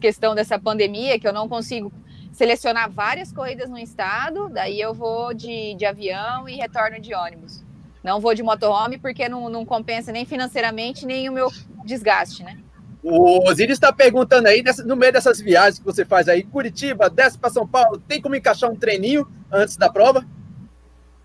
[0.00, 1.92] questão dessa pandemia, que eu não consigo
[2.32, 7.64] selecionar várias corridas no estado, daí eu vou de, de avião e retorno de ônibus.
[8.00, 11.50] Não vou de motorhome porque não, não compensa nem financeiramente, nem o meu
[11.84, 12.56] desgaste, né?
[13.02, 17.36] O Osiris está perguntando aí, no meio dessas viagens que você faz aí, Curitiba, desce
[17.36, 20.24] para São Paulo, tem como encaixar um treininho antes da prova?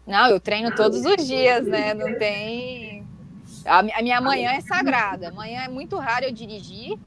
[0.07, 1.93] Não, eu treino todos os dias, né?
[1.93, 2.88] Não tem.
[3.65, 5.29] A, minha manhã é sagrada.
[5.29, 6.97] Amanhã é muito raro eu dirigir.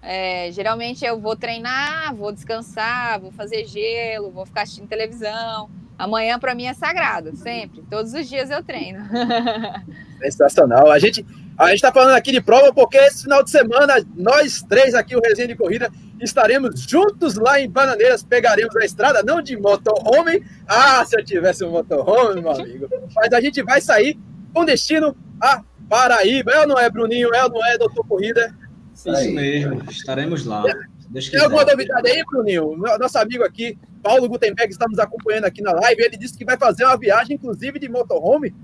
[0.00, 5.68] É, geralmente eu vou treinar, vou descansar, vou fazer gelo, vou ficar assistindo televisão.
[5.98, 7.82] Amanhã para mim é sagrado, sempre.
[7.90, 9.00] Todos os dias eu treino.
[10.22, 10.90] Sensacional.
[10.90, 11.26] A gente
[11.58, 15.16] a gente está falando aqui de prova porque esse final de semana nós três aqui,
[15.16, 15.90] o Resenha de Corrida,
[16.20, 20.44] estaremos juntos lá em Bananeiras, pegaremos a estrada, não de motorhome.
[20.68, 22.88] Ah, se eu tivesse um motorhome, meu amigo.
[23.12, 24.16] Mas a gente vai sair
[24.54, 26.52] com destino a Paraíba.
[26.52, 27.34] É ou não é, Bruninho?
[27.34, 28.54] É ou não é, doutor Corrida?
[28.94, 30.64] Isso mesmo, estaremos lá.
[31.30, 32.76] Tem alguma novidade aí, Bruninho?
[32.76, 36.02] Nosso amigo aqui, Paulo Gutenberg, está nos acompanhando aqui na live.
[36.02, 38.54] Ele disse que vai fazer uma viagem, inclusive, de motorhome.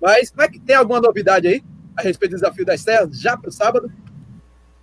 [0.00, 1.62] Mas como é que tem alguma novidade aí
[1.96, 3.92] a respeito do desafio das terras, já para o sábado?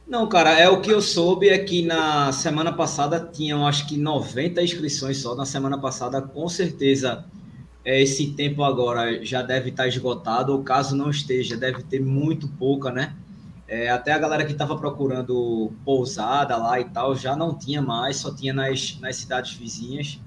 [0.08, 3.98] Não, cara, é o que eu soube é que na semana passada tinham acho que
[3.98, 5.36] 90 inscrições só.
[5.36, 7.39] Na semana passada, com certeza é,
[7.98, 12.92] esse tempo agora já deve estar esgotado, ou caso não esteja, deve ter muito pouca,
[12.92, 13.16] né?
[13.68, 18.18] É, até a galera que estava procurando pousada lá e tal já não tinha mais,
[18.18, 20.20] só tinha nas, nas cidades vizinhas.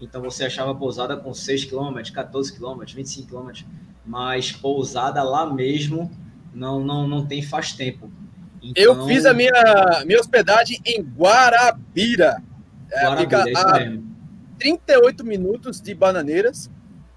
[0.00, 3.50] Então você achava pousada com 6 km, 14 km, 25 km,
[4.04, 6.10] mas pousada lá mesmo
[6.54, 8.10] não, não, não tem faz tempo.
[8.62, 8.82] Então...
[8.82, 9.52] Eu fiz a minha,
[10.06, 12.42] minha hospedagem em Guarabira.
[12.90, 14.10] Guarabira, é, fica a
[14.58, 16.70] 38 minutos de Bananeiras.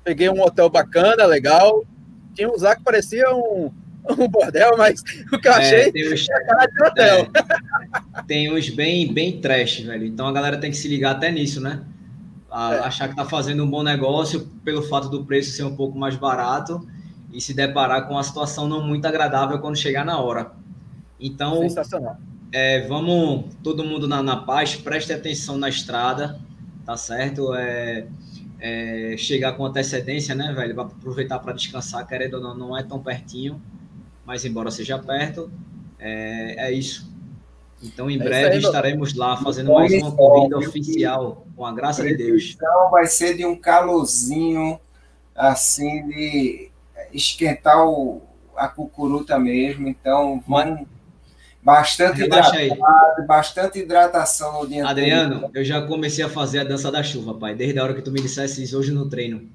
[0.04, 1.86] Peguei um hotel bacana, legal.
[2.36, 3.72] Tinha uns lá que parecia um,
[4.10, 5.01] um bordel, mas
[5.32, 7.28] o que eu é, achei é, tem é cara de hotel.
[8.16, 10.06] É, tem uns bem, bem trash, velho.
[10.06, 11.84] Então a galera tem que se ligar até nisso, né?
[12.51, 12.80] A, é.
[12.80, 16.16] Achar que tá fazendo um bom negócio pelo fato do preço ser um pouco mais
[16.16, 16.86] barato
[17.32, 20.51] e se deparar com uma situação não muito agradável quando chegar na hora.
[21.20, 22.18] Então, Sensacional.
[22.51, 26.39] É, vamos, todo mundo na, na paz, preste atenção na estrada,
[26.86, 27.56] tá certo?
[27.56, 28.06] É,
[28.64, 30.74] é, chegar com antecedência, né, velho?
[30.74, 33.61] Vai aproveitar para descansar, querendo ou não, não é tão pertinho,
[34.26, 35.51] mas embora seja perto,
[35.99, 37.11] é, é isso.
[37.84, 42.16] Então, em é breve estaremos lá fazendo mais uma corrida oficial, com a graça de
[42.16, 42.53] Deus.
[42.55, 44.80] Então, vai ser de um calorzinho,
[45.36, 46.72] assim, de
[47.11, 48.22] esquentar o,
[48.55, 49.89] a cucuruta mesmo.
[49.89, 50.88] Então, vamos
[51.64, 55.55] bastante hidratado, bastante hidratação no dia Adriano, todo.
[55.55, 58.11] eu já comecei a fazer a dança da chuva, pai, desde a hora que tu
[58.11, 59.49] me dissesse isso hoje no treino.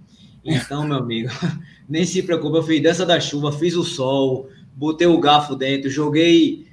[0.44, 1.28] Então, meu amigo,
[1.88, 5.90] nem se preocupe, eu fiz dança da chuva, fiz o sol, botei o garfo dentro,
[5.90, 6.66] joguei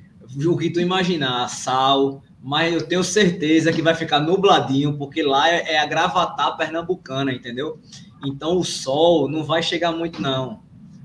[0.48, 5.50] o que tu imaginar, sal, mas eu tenho certeza que vai ficar nubladinho, porque lá
[5.50, 7.80] é, é a gravatar pernambucana, entendeu?
[8.26, 10.62] Então o sol não vai chegar muito, não.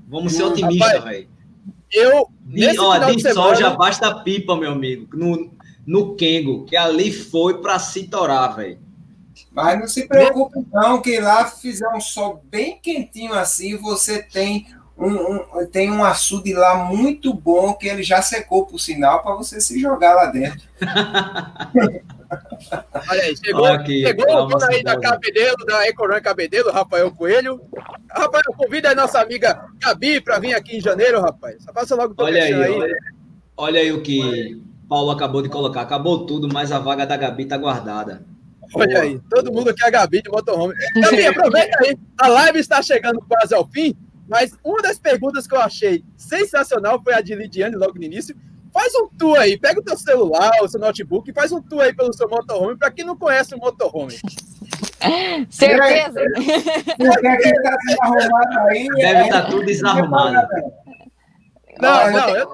[0.07, 1.27] Vamos ser otimistas, velho.
[1.91, 2.27] Eu.
[2.41, 5.07] De, ó, de, de sol já basta a pipa, meu amigo.
[5.15, 5.51] No,
[5.85, 8.79] no Kengo, que ali foi para se torar, velho.
[9.51, 14.67] Mas não se preocupe, não, que lá fizer um sol bem quentinho assim, você tem
[14.97, 19.35] um, um, tem um açude lá muito bom que ele já secou, por sinal, para
[19.35, 20.61] você se jogar lá dentro.
[23.09, 27.59] Olha aí, chegou, aqui, chegou o dono aí da Cabedelo, da Ecoran Cabedelo, Rafael Coelho.
[28.09, 31.63] Rafael, convida a nossa amiga Gabi para vir aqui em janeiro, rapaz.
[31.63, 32.71] Só passa logo olha aí, aí.
[32.71, 32.97] Olha,
[33.57, 35.81] olha aí o que Paulo acabou de colocar.
[35.81, 38.23] Acabou tudo, mas a vaga da Gabi tá guardada.
[38.73, 39.01] Olha Boa.
[39.01, 40.73] aí, todo mundo quer a Gabi de motorhome.
[40.95, 41.97] Gabi, aproveita aí.
[42.19, 43.95] A live está chegando quase ao fim,
[44.29, 48.35] mas uma das perguntas que eu achei sensacional foi a de Lidiane logo no início.
[48.73, 51.93] Faz um tour aí, pega o teu celular, o seu notebook faz um tour aí
[51.93, 54.17] pelo seu motorhome, para quem não conhece o motorhome.
[55.49, 56.21] Certeza.
[56.21, 57.21] tá
[58.95, 59.29] Deve estar é...
[59.29, 60.47] tá tudo desarrumado.
[61.79, 62.53] Não, não, eu,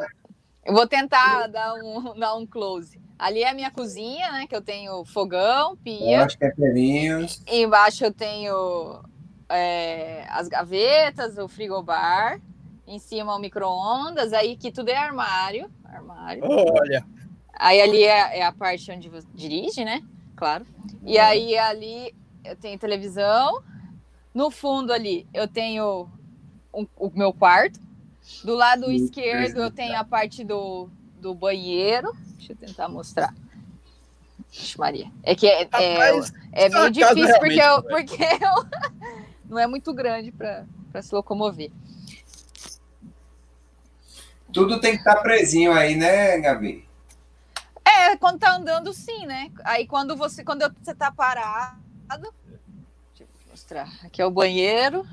[0.65, 2.99] Eu vou tentar dar um, dar um close.
[3.19, 4.45] Ali é a minha cozinha, né?
[4.47, 6.25] Que eu tenho fogão, pia.
[6.25, 7.41] Acho que é pelinhos.
[7.47, 9.01] Embaixo eu tenho
[9.49, 12.39] é, as gavetas, o frigobar.
[12.85, 14.31] Em cima o micro-ondas.
[14.33, 15.69] Aí que tudo é armário.
[15.83, 16.43] Armário.
[16.45, 17.03] Olha.
[17.53, 20.01] Aí ali é, é a parte onde você dirige, né?
[20.35, 20.65] Claro.
[21.03, 22.13] E aí ali
[22.47, 23.63] eu tenho televisão.
[24.33, 26.09] No fundo ali eu tenho
[26.73, 27.79] um, o meu quarto.
[28.43, 30.89] Do lado esquerdo eu tenho a parte do,
[31.19, 32.11] do banheiro.
[32.37, 33.33] Deixa eu tentar mostrar.
[34.49, 35.11] Vixe, Maria.
[35.23, 36.11] É que é, é,
[36.53, 39.19] é meio difícil porque, eu, porque eu,
[39.49, 40.65] não é muito grande para
[41.01, 41.71] se locomover.
[44.51, 46.87] Tudo tem que estar tá presinho aí, né, Gabi?
[47.85, 49.51] É, quando tá andando, sim, né?
[49.63, 51.86] Aí quando você, quando você tá parado.
[53.09, 53.89] Deixa eu mostrar.
[54.03, 55.05] Aqui é o banheiro.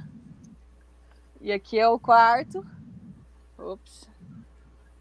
[1.41, 2.65] E aqui é o quarto.
[3.59, 4.09] Ops.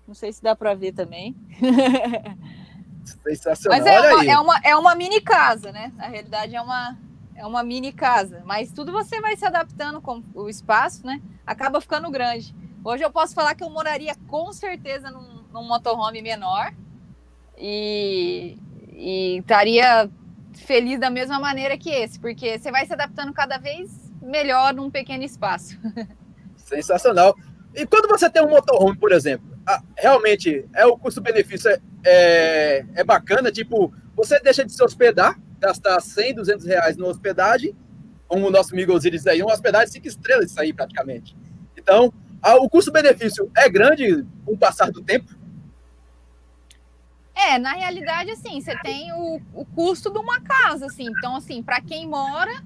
[0.07, 1.35] Não sei se dá para ver também.
[3.23, 3.79] Sensacional.
[3.79, 5.91] Mas é uma, é, uma, é uma mini casa, né?
[5.95, 6.97] Na realidade, é uma,
[7.35, 8.41] é uma mini casa.
[8.45, 11.21] Mas tudo você vai se adaptando com o espaço, né?
[11.45, 12.53] Acaba ficando grande.
[12.83, 16.73] Hoje eu posso falar que eu moraria com certeza num, num motorhome menor
[17.57, 18.57] e,
[18.91, 20.09] e estaria
[20.53, 24.89] feliz da mesma maneira que esse, porque você vai se adaptando cada vez melhor num
[24.89, 25.77] pequeno espaço.
[26.55, 27.35] Sensacional.
[27.75, 29.57] E quando você tem um motorhome, por exemplo,
[29.97, 35.99] realmente é o custo-benefício é, é, é, bacana, tipo, você deixa de se hospedar, gastar
[35.99, 37.75] 100, 200 reais na hospedagem,
[38.27, 41.35] como o nosso amigo Osiris aí, uma hospedagem cinco estrelas isso aí praticamente.
[41.77, 45.42] Então, a, o custo-benefício é grande com o passar do tempo?
[47.35, 51.05] É, na realidade, assim, você tem o, o custo de uma casa, assim.
[51.05, 52.63] Então, assim, para quem mora,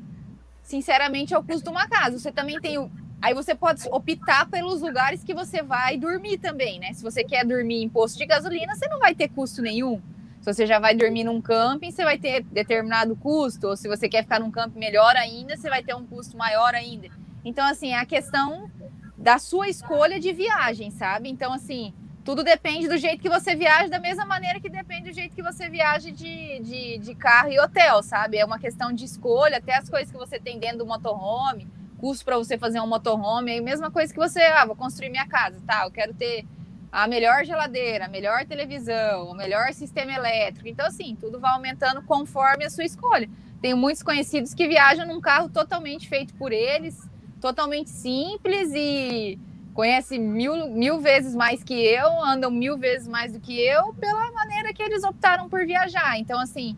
[0.61, 2.19] sinceramente, é o custo de uma casa.
[2.19, 2.91] Você também tem o,
[3.21, 6.93] Aí você pode optar pelos lugares que você vai dormir também, né?
[6.93, 9.99] Se você quer dormir em posto de gasolina, você não vai ter custo nenhum.
[10.39, 13.67] Se você já vai dormir num camping, você vai ter determinado custo.
[13.69, 16.75] Ou se você quer ficar num camping melhor ainda, você vai ter um custo maior
[16.75, 17.09] ainda.
[17.43, 18.69] Então, assim, é a questão
[19.17, 21.27] da sua escolha de viagem, sabe?
[21.27, 21.93] Então, assim,
[22.27, 25.41] tudo depende do jeito que você viaja, da mesma maneira que depende do jeito que
[25.41, 28.35] você viaja de, de, de carro e hotel, sabe?
[28.35, 31.65] É uma questão de escolha, até as coisas que você tem dentro do motorhome
[31.97, 35.09] custo para você fazer um motorhome, é a mesma coisa que você, ah, vou construir
[35.09, 35.85] minha casa, tá?
[35.85, 36.45] Eu quero ter
[36.91, 40.67] a melhor geladeira, a melhor televisão, o melhor sistema elétrico.
[40.67, 43.29] Então, assim, tudo vai aumentando conforme a sua escolha.
[43.61, 47.09] Tenho muitos conhecidos que viajam num carro totalmente feito por eles,
[47.39, 49.39] totalmente simples e
[49.77, 54.31] conhece mil, mil vezes mais que eu, andam mil vezes mais do que eu, pela
[54.31, 56.17] maneira que eles optaram por viajar.
[56.17, 56.75] Então, assim,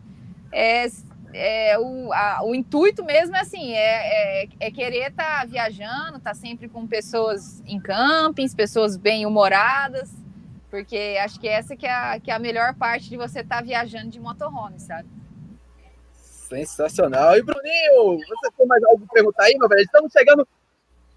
[0.52, 0.86] é,
[1.32, 6.18] é, o, a, o intuito mesmo é assim, é, é, é querer estar tá viajando,
[6.18, 10.10] estar tá sempre com pessoas em campings, pessoas bem humoradas,
[10.68, 13.56] porque acho que essa que é a, que é a melhor parte de você estar
[13.56, 15.08] tá viajando de motorhome, sabe?
[16.12, 17.34] Sensacional.
[17.34, 19.80] E Bruninho, você tem mais algo para perguntar aí, meu velho?
[19.80, 20.46] Estamos chegando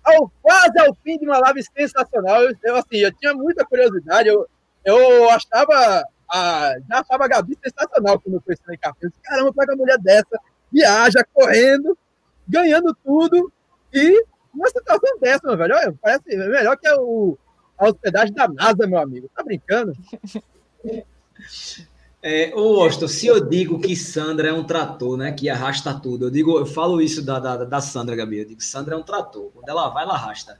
[0.04, 2.44] ao, quase ao fim de uma live sensacional.
[2.44, 4.48] Eu, eu, assim, eu tinha muita curiosidade, eu,
[4.84, 9.08] eu achava a, já achava a Gabi sensacional quando eu conheci em café.
[9.24, 10.40] Caramba, pega uma mulher dessa,
[10.72, 11.98] viaja, correndo,
[12.48, 13.52] ganhando tudo,
[13.94, 17.38] e uma situação dessa, meu velho, olha, parece melhor que o,
[17.78, 19.30] a hospedagem da NASA, meu amigo.
[19.36, 19.94] Tá brincando?
[22.26, 26.28] É, ô, Austin, se eu digo que Sandra é um trator, né, que arrasta tudo,
[26.28, 29.04] eu digo, eu falo isso da, da, da Sandra, Gabi, eu digo, Sandra é um
[29.04, 30.58] trator, quando ela vai, ela arrasta.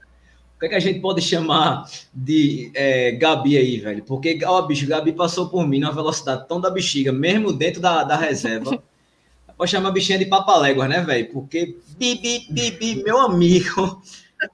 [0.54, 4.04] O que, é que a gente pode chamar de é, Gabi aí, velho?
[4.04, 8.04] Porque, ó, bicho, Gabi passou por mim numa velocidade tão da bexiga, mesmo dentro da,
[8.04, 8.82] da reserva.
[9.56, 11.32] Pode chamar a bichinha de papaléguas, né, velho?
[11.32, 14.02] Porque bibi, bibi, meu amigo.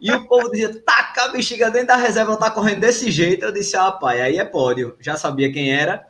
[0.00, 3.44] E o povo dizia, taca a bexiga dentro da reserva, ela tá correndo desse jeito.
[3.44, 4.96] Eu disse, ah, pai, aí é pódio.
[5.00, 6.06] Já sabia quem era.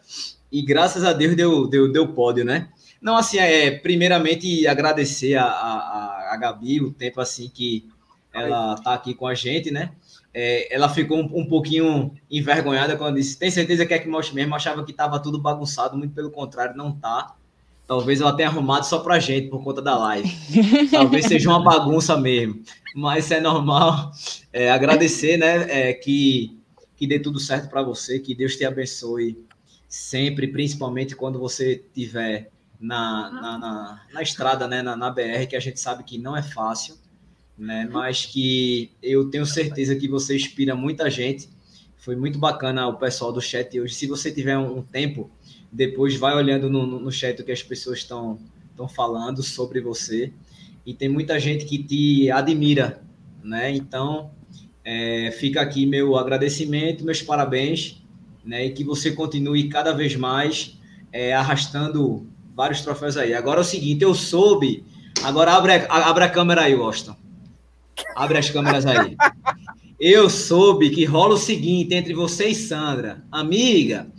[0.51, 2.69] E graças a Deus deu, deu, deu pódio, né?
[3.01, 7.89] Não, assim, é, primeiramente agradecer a, a, a Gabi o tempo assim que
[8.33, 9.91] ela está aqui com a gente, né?
[10.33, 14.35] É, ela ficou um, um, pouquinho envergonhada quando disse: Tem certeza que é que mostre
[14.35, 14.55] mesmo?
[14.55, 17.35] Achava que estava tudo bagunçado, muito pelo contrário, não tá.
[17.87, 20.31] Talvez ela tenha arrumado só pra gente por conta da live.
[20.93, 22.63] Talvez seja uma bagunça mesmo.
[22.95, 24.13] Mas é normal.
[24.53, 25.67] É, agradecer, né?
[25.69, 26.57] É, que,
[26.97, 29.37] que dê tudo certo para você, que Deus te abençoe
[29.91, 34.81] sempre, principalmente quando você estiver na, na, na, na, estrada, né?
[34.81, 36.97] Na, na BR, que a gente sabe que não é fácil
[37.61, 37.87] né?
[37.93, 41.47] Mas que eu tenho certeza que você inspira muita gente.
[41.99, 43.95] Foi muito bacana o pessoal do chat hoje.
[43.95, 45.31] Se você tiver um tempo,
[45.71, 48.39] depois vai olhando no, no chat o que as pessoas estão
[48.71, 50.33] estão falando sobre você.
[50.87, 53.03] E tem muita gente que te admira,
[53.45, 53.71] né?
[53.71, 54.31] Então,
[54.83, 58.00] é, fica aqui meu agradecimento, meus parabéns
[58.45, 58.67] né?
[58.67, 60.79] E que você continue cada vez mais
[61.13, 63.35] é, arrastando vários troféus aí.
[63.35, 64.85] Agora é o seguinte, eu soube.
[65.23, 67.17] Agora abre, a, abre a câmera aí, Washington.
[68.15, 69.17] Abre as câmeras aí.
[69.99, 73.23] Eu soube que rola o seguinte entre você e Sandra.
[73.31, 74.11] Amiga,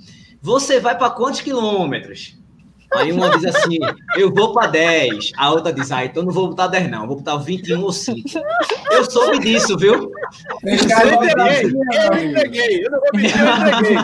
[0.41, 2.37] você vai para quantos quilômetros?
[2.93, 3.77] Aí uma diz assim,
[4.17, 5.31] eu vou para 10.
[5.37, 8.29] A outra diz, ah, então não vou botar 10 não, vou botar 21 ou 5.
[8.91, 10.11] Eu soube disso, viu?
[10.63, 13.97] Eu, entreguei, eu entreguei, eu não vou mentir, eu entreguei.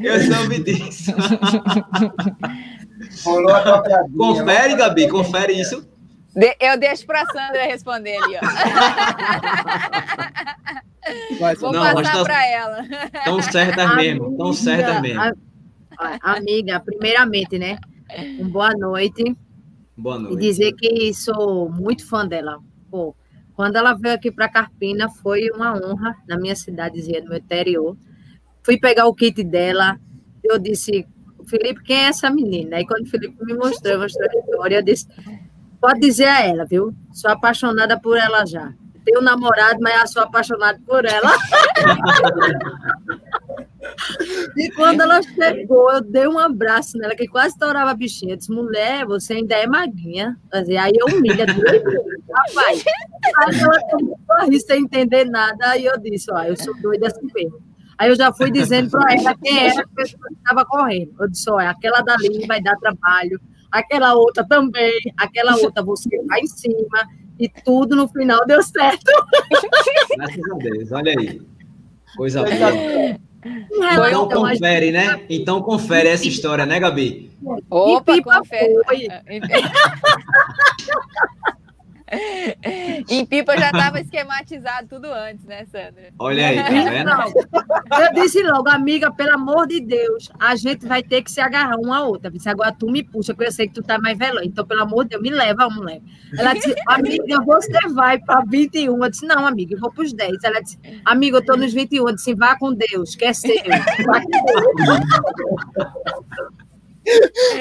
[0.00, 1.12] Eu soube disso.
[4.16, 5.88] confere, Gabi, confere isso.
[6.34, 8.40] De, eu deixo para Sandra responder ali, ó.
[11.58, 12.84] Vou não, passar tá, para ela.
[13.14, 15.20] Estão certas mesmo, estão certas mesmo.
[15.98, 17.78] A, amiga, primeiramente, né?
[18.38, 19.36] Um boa noite.
[19.96, 20.34] Boa noite.
[20.34, 22.58] E dizer que sou muito fã dela.
[22.90, 23.14] Pô,
[23.54, 27.96] quando ela veio aqui para Carpina, foi uma honra na minha cidadezinha, no meu interior.
[28.62, 29.98] Fui pegar o kit dela,
[30.42, 31.06] eu disse,
[31.46, 32.76] Felipe, quem é essa menina?
[32.76, 35.06] Aí quando o Felipe me mostrou, mostrou a história, eu disse,
[35.80, 36.94] pode dizer a ela, viu?
[37.12, 38.72] Sou apaixonada por ela já.
[39.04, 41.30] Tenho um namorado, mas eu sou apaixonada por ela.
[44.56, 48.34] E quando ela chegou, eu dei um abraço nela, que quase estourava a bichinha.
[48.34, 50.36] Eu disse, mulher, você ainda é maguinha.
[50.52, 52.84] Aí eu humilha, rapaz.
[53.36, 55.70] Aí ela começou a rir sem entender nada.
[55.70, 57.60] Aí eu disse, ó, eu sou doida assim mesmo.
[57.98, 61.14] Aí eu já fui dizendo para ela quem era a pessoa que estava correndo.
[61.20, 63.38] Eu disse, olha, aquela dali vai dar trabalho,
[63.70, 67.06] aquela outra também, aquela outra você vai em cima,
[67.38, 69.10] e tudo no final deu certo.
[70.16, 71.42] Graças a Deus, olha aí.
[72.16, 73.20] Coisa boa.
[73.44, 75.20] Então confere, né?
[75.28, 77.30] Então confere essa história, né, Gabi?
[77.70, 78.74] Opa, confere.
[83.08, 86.12] em Pipa já estava esquematizado tudo antes, né, Sandra?
[86.18, 87.10] Olha aí, tá vendo?
[88.02, 91.76] eu disse logo, amiga, pelo amor de Deus, a gente vai ter que se agarrar
[91.76, 92.32] uma a outra.
[92.38, 94.40] Se agora tu me puxa, porque eu sei que tu tá mais velho.
[94.42, 96.00] Então, pelo amor de Deus, me leva, mulher.
[96.36, 99.04] Ela disse, amiga, você vai para 21.
[99.04, 100.42] Eu disse, não, amiga, eu vou para os 10.
[100.42, 102.08] Ela disse, amiga, eu tô nos 21.
[102.08, 103.62] Eu disse, vá com Deus, quer ser.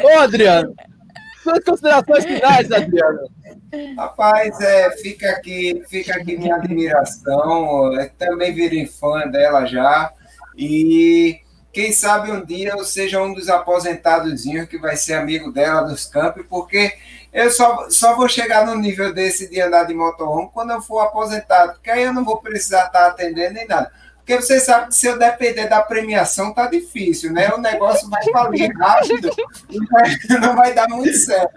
[0.03, 0.75] Ô, Adriano,
[1.49, 3.29] suas considerações finais, Adriano.
[3.97, 7.93] Rapaz, é, fica aqui, fica aqui minha admiração.
[7.93, 10.11] Eu também virei fã dela já.
[10.57, 11.39] E
[11.71, 16.05] quem sabe um dia eu seja um dos aposentados que vai ser amigo dela dos
[16.05, 16.93] campos, porque
[17.31, 20.99] eu só, só vou chegar no nível desse de andar de motorhome quando eu for
[20.99, 23.91] aposentado, porque aí eu não vou precisar estar atendendo nem nada.
[24.30, 27.49] Porque você sabe que se eu depender da premiação, tá difícil, né?
[27.49, 29.32] O negócio vai falir rápido,
[29.67, 31.55] não vai, não vai dar muito certo.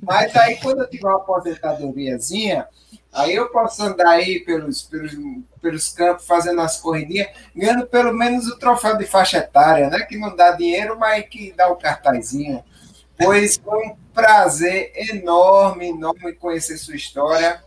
[0.00, 2.66] Mas aí, quando eu tiver uma aposentadoriazinha,
[3.12, 5.12] aí eu posso andar aí pelos, pelos,
[5.60, 10.00] pelos campos fazendo as corridinhas, ganhando pelo menos o troféu de faixa etária, né?
[10.06, 12.64] Que não dá dinheiro, mas que dá o cartazinho.
[13.18, 17.62] Pois foi um prazer enorme, enorme conhecer sua história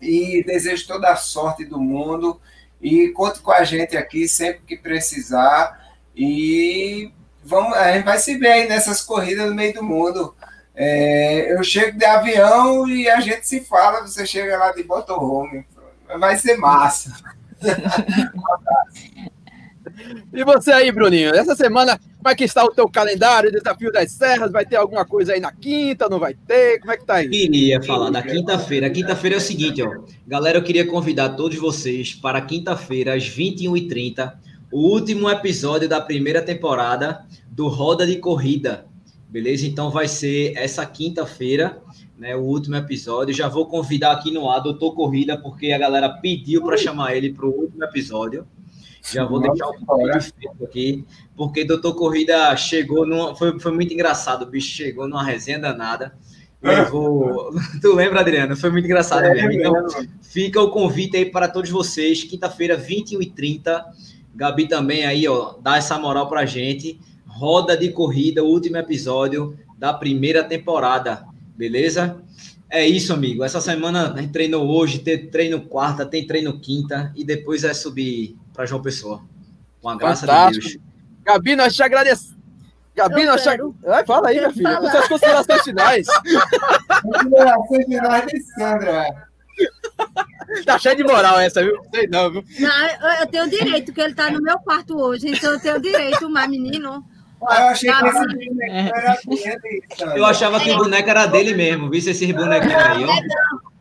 [0.00, 2.40] e desejo toda a sorte do mundo
[2.86, 5.90] e conte com a gente aqui sempre que precisar.
[6.14, 7.10] E
[7.42, 10.36] vamos, a gente vai se ver aí nessas corridas no meio do mundo.
[10.72, 15.66] É, eu chego de avião e a gente se fala, você chega lá de motorhome.
[16.20, 17.12] Vai ser massa.
[20.32, 21.30] E você aí, Bruninho?
[21.30, 23.50] Essa semana, como é que está o teu calendário?
[23.50, 24.52] Desafio das Serras?
[24.52, 26.08] Vai ter alguma coisa aí na quinta?
[26.08, 26.78] Não vai ter?
[26.80, 27.28] Como é que tá aí?
[27.28, 28.90] Queria falar da quinta-feira.
[28.90, 29.90] Quinta-feira é o seguinte, ó.
[30.26, 34.32] Galera, eu queria convidar todos vocês para quinta-feira, às 21h30,
[34.70, 38.86] o último episódio da primeira temporada do Roda de Corrida.
[39.28, 39.66] Beleza?
[39.66, 41.78] Então vai ser essa quinta-feira,
[42.18, 43.34] né, o último episódio.
[43.34, 47.32] Já vou convidar aqui no ar Doutor Corrida, porque a galera pediu para chamar ele
[47.32, 48.46] para o último episódio.
[49.12, 51.04] Já vou deixar o feito aqui,
[51.36, 56.14] porque Doutor Corrida chegou, numa, foi, foi muito engraçado, o bicho chegou numa resenha danada.
[56.60, 57.54] Levou.
[57.80, 58.56] Tu lembra, Adriano?
[58.56, 59.52] Foi muito engraçado é, mesmo.
[59.52, 59.86] Então,
[60.22, 62.24] fica o convite aí para todos vocês.
[62.24, 63.84] Quinta-feira, 21h30.
[64.34, 67.00] Gabi também aí, ó, dá essa moral pra gente.
[67.26, 71.24] Roda de corrida, último episódio da primeira temporada.
[71.56, 72.22] Beleza?
[72.68, 73.44] É isso, amigo.
[73.44, 77.72] Essa semana a gente treinou hoje, tem treino quarta, tem treino quinta e depois é
[77.72, 79.22] subir para João Pessoa.
[79.80, 80.66] Com a graça Fantástico.
[80.66, 80.86] de Deus.
[81.22, 82.34] Gabi, nós te agradecemos.
[82.94, 83.88] Gabi, eu nós quero, te...
[83.88, 86.06] Ai, fala aí, minha filha, com suas considerações finais.
[87.02, 89.26] Considerações finais de Sandra.
[90.64, 91.78] Tá cheio de moral essa, viu?
[91.94, 92.44] Sei não, viu?
[92.58, 96.28] Não, eu tenho direito, que ele tá no meu quarto hoje, então eu tenho direito,
[96.30, 97.04] mas menino.
[97.46, 99.82] Ah, eu achei que esse boneco era dele.
[100.16, 103.14] Eu achava que o boneco era dele mesmo, visse esses bonequinhos aí, ó.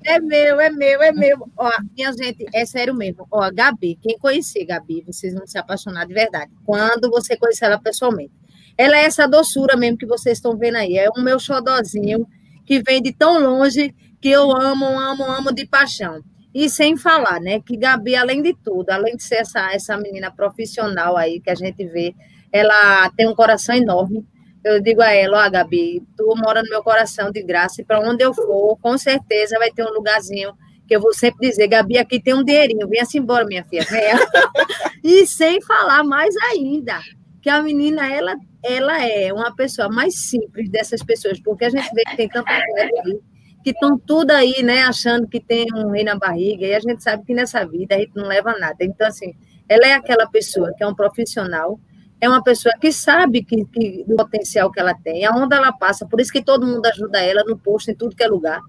[0.05, 1.51] É meu, é meu, é meu.
[1.57, 3.27] Ó, minha gente, é sério mesmo.
[3.31, 6.51] Ó, Gabi, quem conhecer Gabi, vocês vão se apaixonar de verdade.
[6.63, 8.31] Quando você conhecer ela pessoalmente.
[8.77, 10.95] Ela é essa doçura mesmo que vocês estão vendo aí.
[10.95, 12.27] É o meu xodozinho
[12.65, 16.21] que vem de tão longe que eu amo, amo, amo de paixão.
[16.53, 20.31] E sem falar, né, que Gabi, além de tudo, além de ser essa, essa menina
[20.31, 22.13] profissional aí que a gente vê,
[22.51, 24.23] ela tem um coração enorme.
[24.65, 27.85] Eu digo a ela, ó, oh, Gabi, tu mora no meu coração de graça, e
[27.85, 30.53] para onde eu for, com certeza vai ter um lugarzinho
[30.87, 33.85] que eu vou sempre dizer, Gabi, aqui tem um dinheirinho, venha-se embora, minha filha,
[35.03, 36.99] e sem falar mais ainda,
[37.43, 41.87] que a menina, ela, ela é uma pessoa mais simples dessas pessoas, porque a gente
[41.93, 43.19] vê que tem tanta mulher aí,
[43.63, 47.03] que estão tudo aí, né, achando que tem um rei na barriga, e a gente
[47.03, 48.77] sabe que nessa vida a gente não leva nada.
[48.81, 49.31] Então, assim,
[49.69, 51.79] ela é aquela pessoa que é um profissional,
[52.19, 56.07] é uma pessoa que sabe que, que do potencial que ela tem, aonde ela passa,
[56.07, 58.61] por isso que todo mundo ajuda ela no posto, em tudo que é lugar.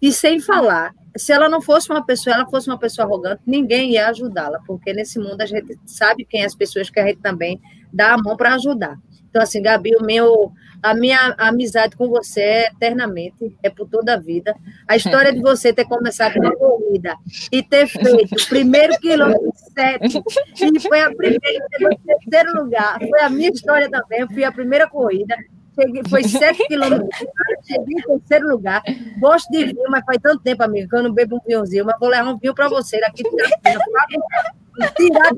[0.00, 3.92] E sem falar, se ela não fosse uma pessoa, ela fosse uma pessoa arrogante, ninguém
[3.92, 7.20] ia ajudá-la, porque nesse mundo a gente sabe quem é as pessoas que a gente
[7.20, 7.60] também
[7.92, 8.98] dá a mão para ajudar.
[9.30, 10.52] Então, assim, Gabi, o meu,
[10.84, 14.54] a minha amizade com você é eternamente, é por toda a vida.
[14.86, 17.16] A história de você ter começado uma corrida
[17.50, 20.22] e ter feito o primeiro quilômetro sete,
[20.60, 21.40] e foi a primeira,
[21.90, 22.98] em terceiro lugar.
[22.98, 25.34] Foi a minha história também, eu fui a primeira corrida.
[25.74, 27.08] Cheguei, foi sete quilômetros,
[27.66, 28.82] cheguei em terceiro lugar.
[29.18, 31.98] Gosto de vinho, mas faz tanto tempo, amigo, que eu não bebo um vinhozinho, mas
[31.98, 33.30] vou levar um vinho para você daqui de
[34.96, 35.30] tirar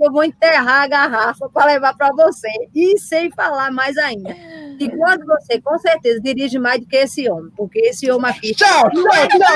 [0.00, 2.48] eu vou enterrar a garrafa para levar para você.
[2.74, 4.30] E sem falar mais ainda.
[4.78, 8.54] E quando você, com certeza, dirige mais do que esse homem, porque esse homem aqui.
[8.54, 9.54] Tchau, tchau, tchau!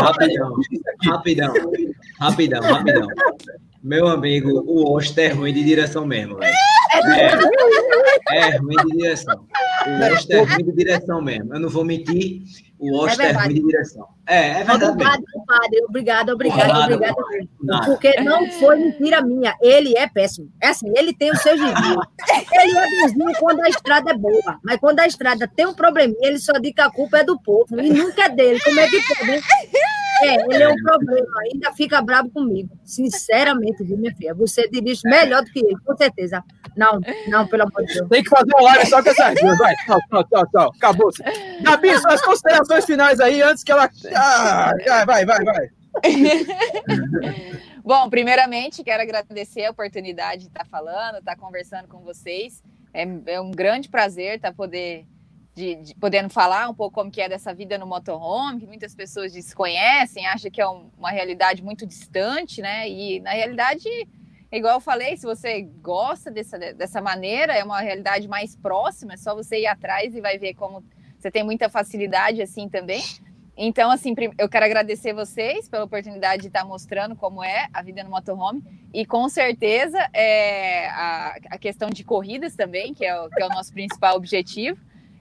[0.00, 0.54] rapidão,
[1.04, 1.52] rapidão,
[2.20, 3.08] rapidão, rapidão.
[3.82, 6.42] Meu amigo, o Oster é ruim de direção mesmo.
[6.42, 6.52] É,
[8.32, 9.46] é ruim de direção.
[9.86, 11.54] O Oster é ruim de direção mesmo.
[11.54, 12.42] Eu não vou mentir.
[12.78, 14.08] O Oster é, é ruim de direção.
[14.26, 14.84] É, é verdade.
[14.84, 15.84] Obrigado, padre.
[15.88, 17.16] Obrigado, obrigado, obrigado.
[17.62, 17.86] Nada.
[17.86, 19.54] Porque não foi mentira minha.
[19.62, 20.50] Ele é péssimo.
[20.60, 22.00] É assim, ele tem o seu desvio.
[22.52, 24.58] Ele é desvio quando a estrada é boa.
[24.64, 27.40] Mas quando a estrada tem um probleminha, ele só diz que a culpa é do
[27.40, 27.80] povo.
[27.80, 28.60] E nunca é dele.
[28.60, 29.42] Como é que pode?
[30.22, 31.26] É, ele é um problema.
[31.42, 32.70] Ainda fica bravo comigo.
[32.84, 34.34] Sinceramente, viu, minha filha?
[34.34, 36.42] Você dirige melhor do que ele, com certeza.
[36.76, 38.08] Não, não, pelo amor de Deus.
[38.08, 39.58] Tem que fazer uma live só com essas duas.
[39.58, 40.72] Vai, tchau, tchau, tchau, tchau.
[40.76, 41.22] Acabou-se.
[41.62, 43.90] Gabi, suas considerações finais aí, antes que ela.
[44.14, 44.72] Ah,
[45.06, 45.68] vai, vai, vai.
[47.84, 52.62] Bom, primeiramente, quero agradecer a oportunidade de estar falando, estar conversando com vocês.
[52.92, 55.06] É, é um grande prazer estar poder
[55.58, 58.94] de, de, podendo falar um pouco como que é dessa vida no motorhome, que muitas
[58.94, 62.88] pessoas desconhecem, acham que é um, uma realidade muito distante, né?
[62.88, 63.88] E na realidade,
[64.52, 69.16] igual eu falei, se você gosta dessa, dessa maneira, é uma realidade mais próxima, é
[69.16, 70.84] só você ir atrás e vai ver como
[71.18, 73.02] você tem muita facilidade assim também.
[73.56, 78.04] Então, assim, eu quero agradecer vocês pela oportunidade de estar mostrando como é a vida
[78.04, 78.62] no motorhome.
[78.94, 83.46] E com certeza é, a, a questão de corridas também, que é o, que é
[83.46, 84.78] o nosso principal objetivo.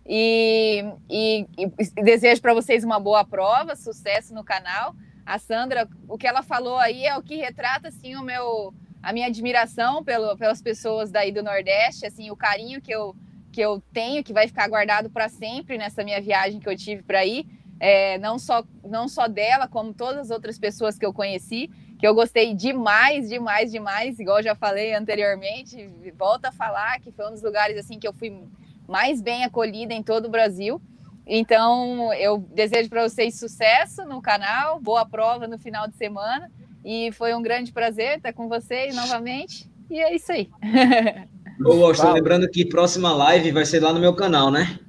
[0.08, 4.95] E, e, e desejo para vocês uma boa prova, sucesso no canal.
[5.26, 9.14] A Sandra, o que ela falou aí é o que retrata assim o meu a
[9.14, 13.16] minha admiração pelo, pelas pessoas daí do Nordeste, assim, o carinho que eu
[13.51, 17.01] que eu tenho, que vai ficar guardado para sempre nessa minha viagem que eu tive
[17.01, 17.47] para ir,
[17.80, 22.08] é, não só não só dela, como todas as outras pessoas que eu conheci, que
[22.08, 27.32] eu gostei demais, demais, demais, igual já falei anteriormente, volto a falar que foi um
[27.32, 28.43] dos lugares assim que eu fui
[28.88, 30.82] mais bem acolhida em todo o Brasil.
[31.26, 36.50] Então, eu desejo para vocês sucesso no canal, boa prova no final de semana.
[36.86, 39.70] E foi um grande prazer estar com vocês novamente.
[39.89, 40.50] E é isso aí.
[41.66, 44.80] Ô, Washington, lembrando que próxima live vai ser lá no meu canal, né?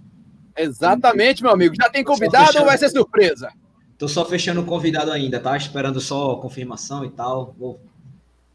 [0.56, 1.74] Exatamente, meu amigo.
[1.74, 3.52] Já tem convidado ou vai ser surpresa?
[3.96, 5.56] Tô só fechando o convidado ainda, tá?
[5.56, 7.54] Esperando só confirmação e tal.
[7.58, 7.80] Vou...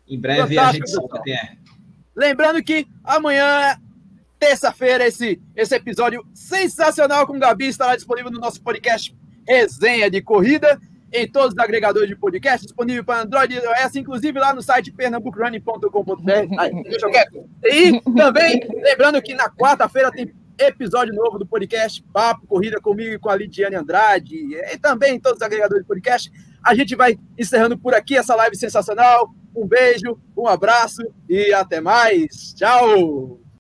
[0.08, 1.58] Em breve Fantástico, a gente sabe quem é.
[2.16, 3.78] Lembrando que amanhã
[4.44, 9.16] terça-feira, esse, esse episódio sensacional com o Gabi estará disponível no nosso podcast
[9.48, 10.78] Resenha de Corrida,
[11.14, 14.92] em todos os agregadores de podcast, disponível para Android e iOS, inclusive lá no site
[14.92, 16.56] pernambucrunning.com.br.
[17.64, 23.20] E também, lembrando que na quarta-feira tem episódio novo do podcast Papo Corrida comigo e
[23.20, 26.30] com a Lidiane Andrade, e também em todos os agregadores de podcast.
[26.62, 29.34] A gente vai encerrando por aqui essa live sensacional.
[29.56, 32.54] Um beijo, um abraço e até mais.
[32.56, 33.43] Tchau!